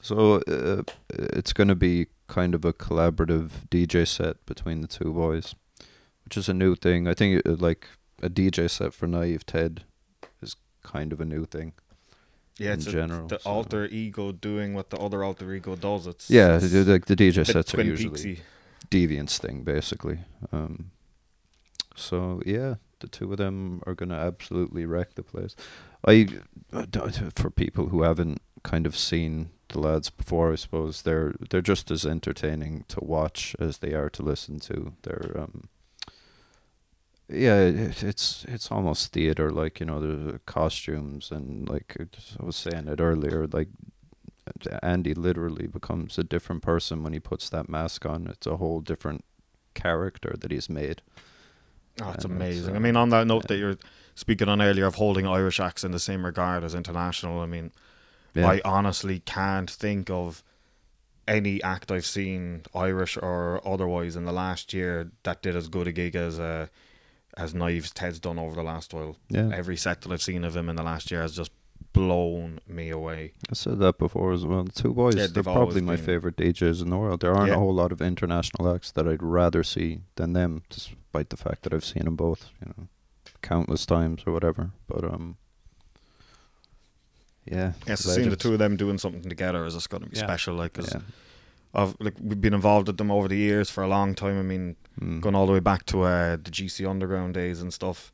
[0.02, 5.12] so uh, it's going to be kind of a collaborative DJ set between the two
[5.12, 5.54] boys,
[6.24, 7.06] which is a new thing.
[7.06, 7.86] I think uh, like
[8.22, 9.84] a DJ set for Naive Ted
[10.42, 11.72] is kind of a new thing.
[12.58, 15.76] Yeah, In it's a- general, the so- alter ego doing what the other alter ego
[15.76, 16.06] does.
[16.06, 18.40] It's Yeah, it's the, the, the DJ sets are usually
[18.90, 20.20] deviance thing basically.
[20.52, 20.90] Um,
[21.96, 25.54] so yeah, the two of them are gonna absolutely wreck the place.
[26.06, 26.28] I
[26.72, 26.86] uh,
[27.34, 31.90] for people who haven't kind of seen the lads before, I suppose they're they're just
[31.90, 34.92] as entertaining to watch as they are to listen to.
[35.02, 35.68] They're um,
[37.32, 42.56] yeah, it, it's it's almost theater like you know the costumes and like I was
[42.56, 43.68] saying it earlier like
[44.82, 48.26] Andy literally becomes a different person when he puts that mask on.
[48.26, 49.24] It's a whole different
[49.74, 51.02] character that he's made.
[52.00, 52.74] Oh, it's And it's, amazing.
[52.74, 53.48] I uh, mean, on that note yeah.
[53.48, 53.78] that you're
[54.14, 57.72] speaking on earlier of holding Irish acts in the same regard as international, I mean,
[58.34, 58.48] Yeah.
[58.48, 60.42] I honestly can't think of
[61.28, 65.86] any act I've seen, Irish or otherwise, in the last year that did as good
[65.86, 66.66] a gig as uh,
[67.41, 69.16] as Naive Ted's done over the last while.
[69.28, 71.51] yeah, Every set that I've seen of him in the last year has just
[71.93, 73.32] blown me away.
[73.51, 74.64] I said that before as well.
[74.64, 77.20] The two boys, Yeah, they're probably my favorite DJs in the world.
[77.20, 77.57] There aren't Yeah.
[77.57, 81.62] a whole lot of international acts that I'd rather see than them, despite the fact
[81.62, 82.88] that I've seen them both, you know,
[83.43, 84.70] countless times or whatever.
[84.86, 85.36] But um,
[87.51, 90.16] yeah, Yes, seeing the two of them doing something together is just going to be
[90.16, 90.24] Yeah.
[90.24, 90.55] special.
[90.55, 91.01] Like, 'cause Yeah.
[91.74, 94.38] Of like we've been involved with them over the years for a long time.
[94.38, 95.20] I mean, Mm.
[95.22, 98.12] going all the way back to uh, the GC Underground days and stuff,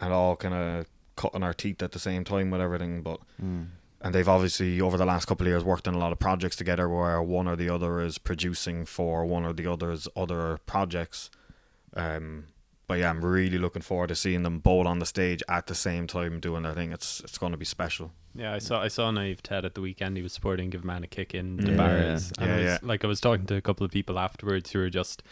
[0.00, 3.02] and all kind of cutting our teeth at the same time with everything.
[3.02, 3.66] But Mm.
[4.00, 6.56] and they've obviously over the last couple of years worked on a lot of projects
[6.56, 11.30] together, where one or the other is producing for one or the other's other projects.
[11.94, 12.46] Um,
[12.88, 15.74] but yeah, I'm really looking forward to seeing them both on the stage at the
[15.74, 16.92] same time doing their thing.
[16.92, 18.12] It's it's going to be special.
[18.34, 20.16] Yeah, I saw I saw Naive Ted at the weekend.
[20.16, 21.76] He was supporting Give Man a Kick in the Yeah.
[21.76, 22.32] bars.
[22.38, 22.78] And Yeah, was, yeah.
[22.82, 25.22] Like I was talking to a couple of people afterwards who were just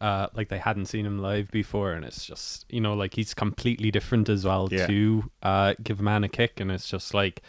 [0.00, 3.34] uh, like they hadn't seen him live before, and it's just you know like he's
[3.34, 4.86] completely different as well Yeah.
[4.86, 7.42] to uh, Give Man a Kick, and it's just like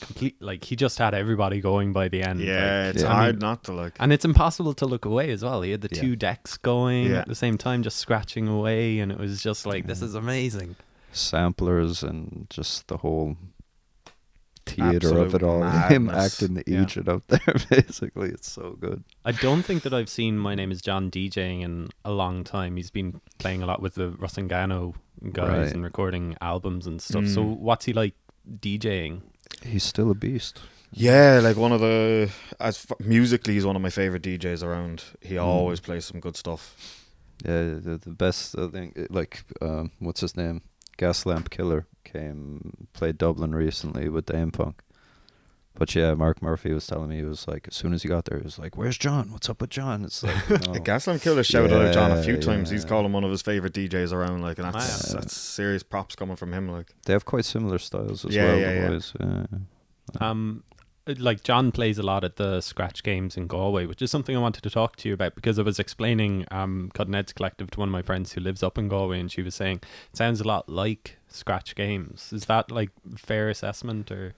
[0.00, 2.40] complete like he just had everybody going by the end.
[2.40, 3.10] yeah, like, it's Yeah.
[3.10, 3.92] I hard mean, not to look.
[4.00, 5.62] and it's impossible to look away as well.
[5.62, 6.00] He had the Yeah.
[6.00, 7.20] two decks going Yeah.
[7.20, 10.76] at the same time, just scratching away, and it was just like this is amazing.
[11.12, 13.36] samplers and just the whole
[14.66, 15.62] theater of it all.
[15.88, 16.82] Him acting the Yeah.
[16.82, 19.04] agent up there, basically, it's so good.
[19.24, 22.76] I don't think that I've seen mynameisj0hn DJing in a long time.
[22.76, 24.94] He's been playing a lot with the Rusangano
[25.32, 25.72] guys Right.
[25.72, 27.26] and recording albums and stuff.
[27.28, 27.58] So Mm.
[27.58, 28.14] what's he like
[28.60, 29.20] DJing?
[29.62, 30.60] He's still a beast.
[30.92, 32.30] Yeah, like one of the
[32.60, 35.02] as f- musically, he's one of my favorite DJs around.
[35.20, 35.42] He Mm.
[35.42, 36.74] always plays some good stuff.
[37.44, 38.96] Yeah, the, the best I think.
[39.10, 40.62] Like, um, what's his name?
[40.96, 44.80] Gaslamp Killer came played Dublin recently with Dam-Funk.
[45.76, 48.26] But yeah, Mark Murphy was telling me he was like, as soon as he got
[48.26, 49.32] there, he was like, "Where's John?
[49.32, 52.34] What's up with John?" It's like, you know, Gaslamp Killer shouted out John a few
[52.34, 52.70] Yeah, times.
[52.70, 52.88] He's yeah.
[52.90, 54.42] called him one of his favorite DJs around.
[54.42, 55.18] Like, and that's Wow.
[55.20, 56.68] that's serious props coming from him.
[56.68, 58.56] Like, they have quite similar styles as Yeah, well.
[58.58, 58.88] yeah, the yeah.
[58.88, 59.12] boys.
[59.18, 59.46] Yeah.
[60.20, 60.62] Um,
[61.06, 64.40] like John plays a lot at the Skratch Games in Galway, which is something I
[64.40, 67.80] wanted to talk to you about because I was explaining um Cutting Edge Collective to
[67.80, 69.78] one of my friends who lives up in Galway, and she was saying
[70.10, 72.32] it sounds a lot like Skratch Games.
[72.32, 74.34] Is that like fair assessment, or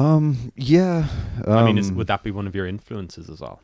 [0.00, 0.52] Um.
[0.56, 1.08] Yeah.
[1.46, 3.60] I mean, is, um, would that be one of your influences as well?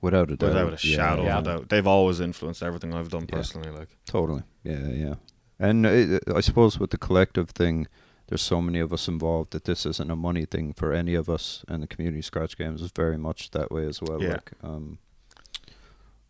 [0.00, 0.48] Without a doubt.
[0.48, 1.38] without a yeah, shadow Yeah.
[1.38, 1.68] of a doubt.
[1.70, 3.36] They've always influenced everything I've done Yeah.
[3.36, 3.70] personally.
[3.70, 4.42] Like, Totally.
[4.62, 5.14] Yeah, yeah.
[5.58, 7.86] And it, I suppose with the collective thing,
[8.26, 11.28] there's so many of us involved that this isn't a money thing for any of
[11.30, 14.22] us, and the community Skratch Games is very much that way as well.
[14.22, 14.32] Yeah.
[14.32, 14.98] Like, um,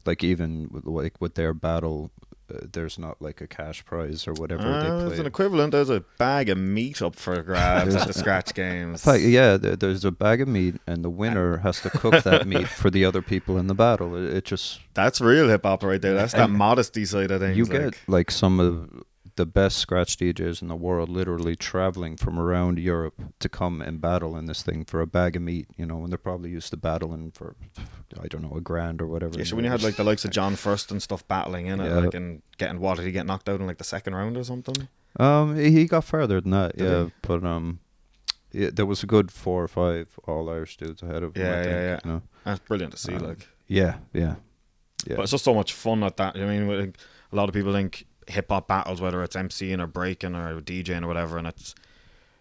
[0.06, 2.10] like even with, like with their battle,
[2.52, 5.72] uh, there's not like a cash prize or whatever Uh, they there's an equivalent.
[5.72, 9.02] There's a bag of meat up for grabs at the Skratch Games.
[9.04, 12.46] Fact, yeah, there, there's a bag of meat, and the winner has to cook that
[12.52, 14.14] meat for the other people in the battle.
[14.16, 16.14] It, it just That's real hip hop right there.
[16.14, 17.56] That's that modesty side of things.
[17.56, 17.72] you like.
[17.72, 19.04] get like some of
[19.36, 24.00] the best scratch DJs in the world literally traveling from around Europe to come and
[24.00, 26.70] battle in this thing for a bag of meat, you know, when they're probably used
[26.70, 27.56] to battling for
[28.20, 29.36] I don't know, a grand or whatever.
[29.38, 31.80] Yeah, so when you had like the likes of John First and stuff battling in
[31.80, 31.96] it, Yeah.
[31.98, 34.44] like and getting what did he get knocked out in like the second round or
[34.44, 34.88] something?
[35.18, 37.04] Um he got further than that, Did yeah.
[37.06, 37.12] he?
[37.22, 37.80] But um
[38.52, 41.48] yeah, there was a good four or five all Irish dudes ahead of him, I
[41.48, 41.98] Yeah, yeah, think, yeah.
[42.04, 42.22] You know?
[42.44, 43.14] That's brilliant to see.
[43.14, 44.36] Um, like, Yeah, yeah.
[45.08, 45.16] Yeah.
[45.16, 46.36] but it's just so much fun at that.
[46.36, 46.92] I mean,
[47.32, 51.02] a lot of people think hip hop battles, whether it's MCing or breaking or DJing
[51.02, 51.74] or whatever, and it's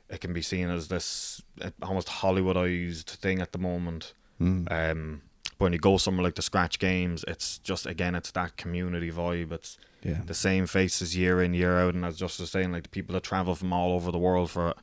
[0.09, 4.13] it can be seen as this uh, almost Hollywoodized thing at the moment.
[4.39, 4.71] Mm.
[4.71, 5.21] Um,
[5.57, 9.11] but when you go somewhere like the Skratch Games, it's just again, it's that community
[9.11, 9.51] vibe.
[9.51, 10.21] It's yeah.
[10.25, 13.13] the same faces year in year out, and as just was saying, like the people
[13.13, 14.77] that travel from all over the world for it.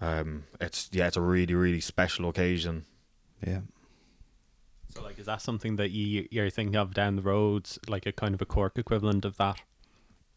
[0.00, 2.84] Um, it's yeah, it's a really really special occasion.
[3.46, 3.60] Yeah.
[4.94, 8.12] So, like, is that something that you you're thinking of down the roads, like a
[8.12, 9.60] kind of a Cork equivalent of that,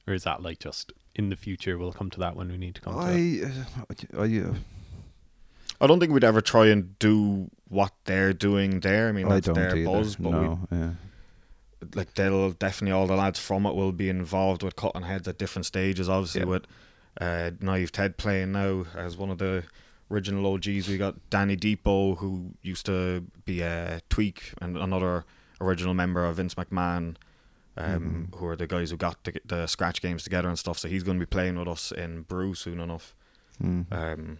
[0.09, 1.77] or is that like just in the future?
[1.77, 3.43] We'll come to that when we need to come to it.
[3.43, 4.53] I, uh, I, uh,
[5.81, 9.07] I don't think we'd ever try and do what they're doing there.
[9.07, 9.85] I mean, I that's don't their either.
[9.89, 10.89] buzz, but no, yeah.
[11.95, 15.37] like they'll definitely all the lads from it will be involved with Cuttin' Heads at
[15.37, 16.09] different stages.
[16.09, 16.47] Obviously, Yeah.
[16.47, 16.65] with
[17.21, 19.63] uh, Naive Ted playing now as one of the
[20.11, 20.87] original OGs.
[20.87, 25.25] We got Danny Depot, who used to be a Tweak and another
[25.61, 27.15] original member of Vince McMahon.
[27.79, 28.37] Um, Mhm.
[28.39, 30.77] Who are the guys who got the, the Skratch Games together and stuff?
[30.77, 33.15] So he's going to be playing with us in Brew soon enough.
[33.63, 33.85] Mm.
[33.91, 34.37] Um,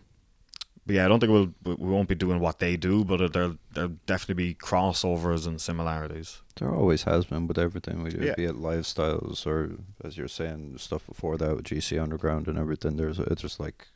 [0.85, 3.31] but yeah, I don't think we'll we we won't be doing what they do, but
[3.31, 6.41] there'll there'll definitely be crossovers and similarities.
[6.55, 8.35] There always has been with everything we do, Yeah.
[8.35, 12.97] be it lifestyles or, as you're saying, stuff before that with GC Underground and everything.
[12.97, 13.87] There's it's just like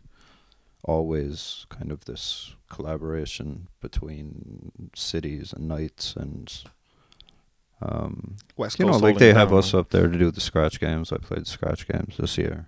[0.84, 6.64] always kind of this collaboration between cities and nights and
[7.84, 10.40] um, West you know, like they it have down, us up there to do the
[10.42, 11.12] Skratch Games.
[11.12, 12.68] I played Skratch Games this year.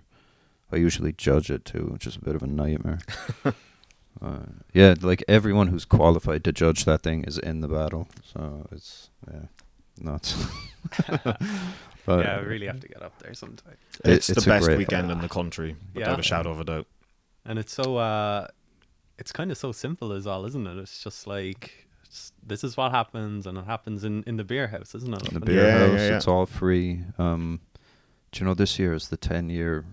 [0.70, 2.98] I usually judge it too, which is a bit of a nightmare.
[3.44, 4.38] uh,
[4.72, 9.10] yeah, like everyone who's qualified to judge that thing is in the battle, so it's
[9.32, 9.46] yeah,
[9.98, 10.34] nuts.
[11.06, 13.76] but yeah, I really have to get up there sometime.
[14.04, 15.10] it- It's, the best weekend battle.
[15.12, 16.18] in the country, without Yeah.
[16.18, 16.86] a shadow of a doubt.
[17.44, 18.48] And it's so uh
[19.18, 20.76] it's kind of so simple as all, isn't it?
[20.78, 21.85] It's just like it's,
[22.42, 25.28] this is what happens and it happens in in the beer house, isn't it?
[25.28, 26.16] In the beer Yeah, house, yeah, yeah.
[26.16, 27.04] it's all free.
[27.18, 27.60] Um,
[28.32, 29.84] do you know this year is the ten year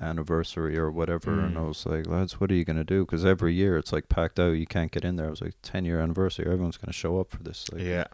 [0.00, 1.40] anniversary or whatever?
[1.40, 1.68] And I Mm.
[1.68, 3.04] was like, lads, what are you gonna do?
[3.04, 4.52] Because every year it's like packed out.
[4.52, 5.26] You can't get in there.
[5.26, 6.46] I was like, ten year anniversary.
[6.46, 7.70] Everyone's gonna show up for this.
[7.72, 8.04] Like, yeah,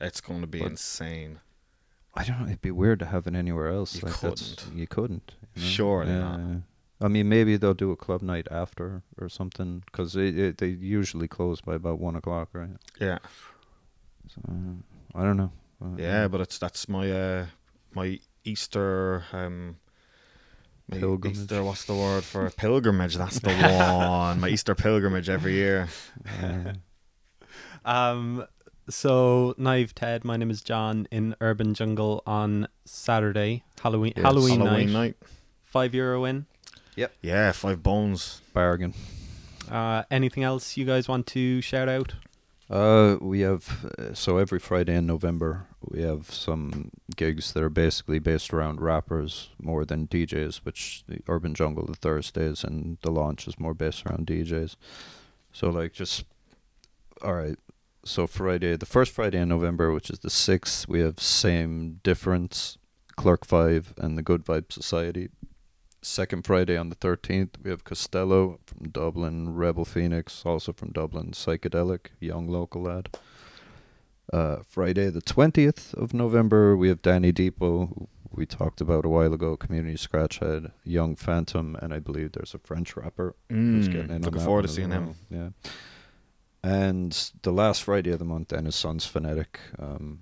[0.00, 1.40] it's going to be But- insane.
[2.14, 2.46] I don't know.
[2.46, 3.94] It'd be weird to have it anywhere else.
[3.94, 4.66] You like couldn't.
[4.74, 5.32] you couldn't.
[5.54, 5.68] you know?
[5.68, 6.40] Surely not.
[7.02, 7.06] Yeah.
[7.06, 10.68] I mean, maybe they'll do a club night after or something because it, it, they
[10.68, 12.70] usually close by about one o'clock, right?
[13.00, 13.18] Yeah,
[14.28, 14.40] So,
[15.14, 15.52] I don't know.
[15.82, 17.46] Uh, yeah, but it's that's my uh
[17.94, 19.76] my Easter um.
[20.88, 21.38] My Pilgrimage.
[21.38, 22.56] Easter, what's the word for it?
[22.56, 23.16] pilgrimage?
[23.16, 23.52] That's the
[23.88, 24.40] one.
[24.40, 25.88] My Easter pilgrimage every year.
[26.42, 26.72] uh,
[27.84, 28.44] Um
[28.88, 34.24] so Naive Ted, mynameisj0hn in Urban Jungle on Saturday, Halloween Yes.
[34.26, 35.16] Halloween, Halloween night.
[35.20, 35.28] night.
[35.66, 36.46] 5 euro in.
[36.96, 38.40] Yeah, five bones.
[38.52, 38.94] bargain.
[39.70, 42.14] Uh anything else you guys want to shout out?
[42.70, 47.68] Uh, we have uh, so every Friday in November we have some gigs that are
[47.68, 53.10] basically based around rappers more than DJs, which the Urban Jungle the Thursdays and the
[53.10, 54.76] launch is more based around DJs.
[55.52, 56.24] So like just
[57.22, 57.58] all right.
[58.04, 62.76] So Friday, the first Friday in November, which is the sixth, we have same difference,
[63.16, 65.28] Clerk Five, and the Good Vibe Society.
[66.04, 71.30] Second Friday on the thirteenth, we have Costello from Dublin, Rebel Phoenix, also from Dublin,
[71.30, 73.08] Psychedelic, young local lad.
[74.32, 79.08] Uh, Friday the twentieth of November, we have Danny Depot, who we talked about a
[79.08, 83.92] while ago, Community Scratchhead, Young Phantom, and I believe there's a French rapper who's Mm,
[83.92, 85.14] getting in looking forward to seeing him.
[85.30, 85.50] Yeah.
[86.64, 90.20] And the last Friday of the month then is Sons Phonetic, um,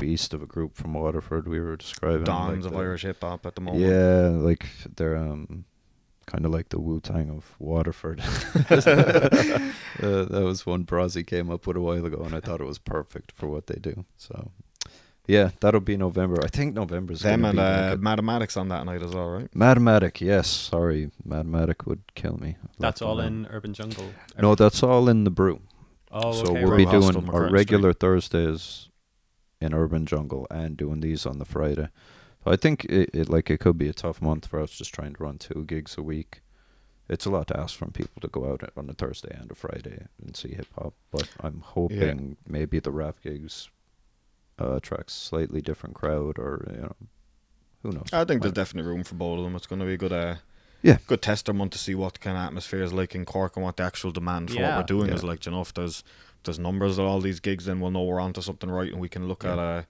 [0.00, 2.24] beast of a group from Waterford we were describing.
[2.24, 3.84] Dons like of the- Irish hip hop at the moment.
[3.84, 5.64] Yeah, like they're um
[6.30, 8.20] kind of like the Wu Tang of Waterford.
[8.70, 8.70] uh,
[10.00, 12.78] that was one Brazzy came up with a while ago, and I thought it was
[12.78, 14.04] perfect for what they do.
[14.16, 14.52] So,
[15.26, 16.40] yeah, that'll be November.
[16.44, 19.28] I think November's Them gonna and be uh, like mathematics on that night as well,
[19.28, 19.54] right?
[19.54, 20.20] Mathematic.
[20.20, 22.56] Yes, sorry, Mathematic would kill me.
[22.78, 24.04] That's all in Urban Jungle.
[24.36, 24.42] out.
[24.42, 25.60] No, that's all in the brew.
[26.12, 26.78] Oh, so okay, we'll right.
[26.78, 27.52] be doing McCurtain our Street.
[27.52, 28.89] regular Thursdays
[29.60, 31.88] in Urban Jungle and doing these on the Friday.
[32.44, 34.94] So I think it, it like it could be a tough month for us just
[34.94, 36.40] trying to run two gigs a week.
[37.08, 39.54] It's a lot to ask from people to go out on a Thursday and a
[39.54, 43.68] Friday and see hip hop, but I'm hoping maybe the rap gigs
[44.60, 46.96] uh, attracts slightly different crowd or you know
[47.82, 48.08] who knows.
[48.12, 49.56] I think there's definitely room for both of them.
[49.56, 50.36] It's going to be a good, uh,
[50.82, 50.98] Yeah.
[51.06, 53.76] good tester month to see what kind of atmosphere is like in Cork and what
[53.78, 54.68] the actual demand for Yeah.
[54.68, 55.14] what we're doing Yeah.
[55.16, 55.44] is like.
[55.46, 58.20] You know, if there's if there's numbers at all these gigs, then we'll know we're
[58.20, 59.52] onto something right, and we can look Yeah.
[59.52, 59.82] at uh,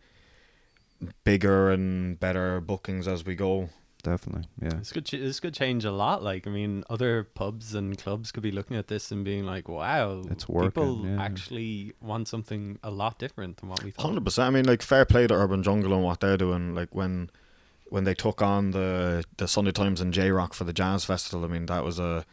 [1.24, 3.70] bigger and better bookings as we go.
[4.02, 4.70] definitely yeah.
[4.78, 6.22] This could ch- this could change a lot.
[6.22, 9.68] Like I mean, other pubs and clubs could be looking at this and being like,
[9.68, 11.22] "Wow, It's working, people yeah.
[11.22, 14.46] actually want something a lot different than what we thought." Hundred percent.
[14.46, 16.74] I mean, like fair play to Urban Jungle and what they're doing.
[16.74, 17.30] Like when
[17.90, 21.44] when they took on the the Sunday Times and J.Rocc for the Jazz Festival.
[21.44, 22.24] I mean, that was a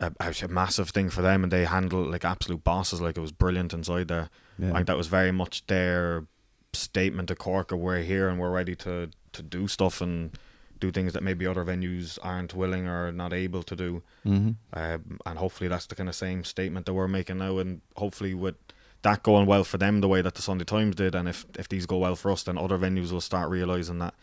[0.00, 3.00] a, a massive thing for them, and they handled like absolute bosses.
[3.00, 4.30] Like it was brilliant inside there.
[4.58, 4.70] yeah.
[4.70, 6.26] I think that was very much their
[6.72, 7.72] statement to Cork.
[7.72, 10.36] of We're here and we're ready to to do stuff and
[10.80, 14.02] do things that maybe other venues aren't willing or not able to do.
[14.26, 14.50] mm-hmm.
[14.72, 17.58] Um, and hopefully that's the kind of same statement that we're making now.
[17.58, 18.56] And hopefully with
[19.02, 21.68] that going well for them the way that the Sunday Times did, and if if
[21.68, 24.14] these go well for us, then other venues will start realizing that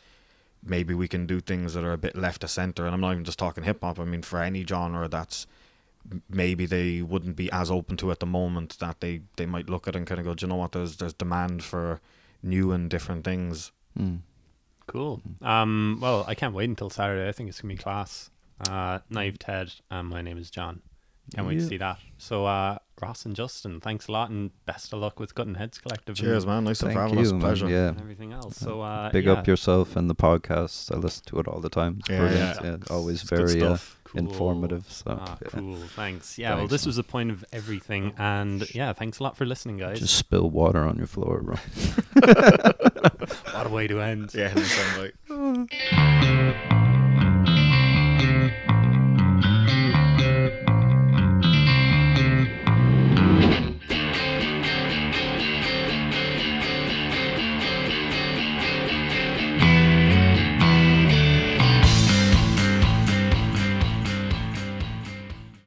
[0.64, 2.86] maybe we can do things that are a bit left of center.
[2.86, 4.00] And I'm not even just talking hip hop.
[4.00, 5.46] I mean for any genre that's
[6.30, 9.88] maybe they wouldn't be as open to at the moment that they they might look
[9.88, 10.72] at and kind of go, do you know what?
[10.72, 12.00] There's there's demand for
[12.44, 13.72] new and different things.
[13.98, 14.20] Mm.
[14.88, 15.22] Cool.
[15.42, 17.28] Um, well, I can't wait until Saturday.
[17.28, 18.30] I think it's gonna be class.
[18.70, 20.80] Uh, Naive Ted, and mynameisj0hn.
[21.36, 21.98] Can't wait to see that.
[22.18, 25.78] So, uh, Ross and Justin, thanks a lot, and best of luck with Cuttin' Heads
[25.78, 26.16] Collective.
[26.16, 26.64] Cheers, man.
[26.64, 27.32] Nice one Thank for having you, us.
[27.32, 27.42] man.
[27.42, 27.70] Pleasure.
[27.70, 27.88] Yeah.
[27.90, 28.56] and everything else.
[28.58, 29.34] So, uh, Big yeah.
[29.34, 30.92] up yourself and the podcast.
[30.92, 31.98] I listen to it all the time.
[32.00, 32.60] It's Yeah, brilliant.
[32.64, 32.72] yeah.
[32.72, 33.78] Yeah, always It's very uh.
[34.06, 34.20] Cool.
[34.22, 34.90] informative.
[34.90, 35.48] So Ah, yeah.
[35.50, 35.76] cool.
[35.98, 36.38] Thanks.
[36.40, 36.56] Yeah.
[36.56, 36.90] well, this man.
[36.90, 40.00] was the point of everything, and yeah, thanks a lot for listening, guys.
[40.00, 41.56] just spill water on your floor, bro.
[43.52, 44.34] what a way to end.
[44.34, 46.87] Yeah, nice one, mate.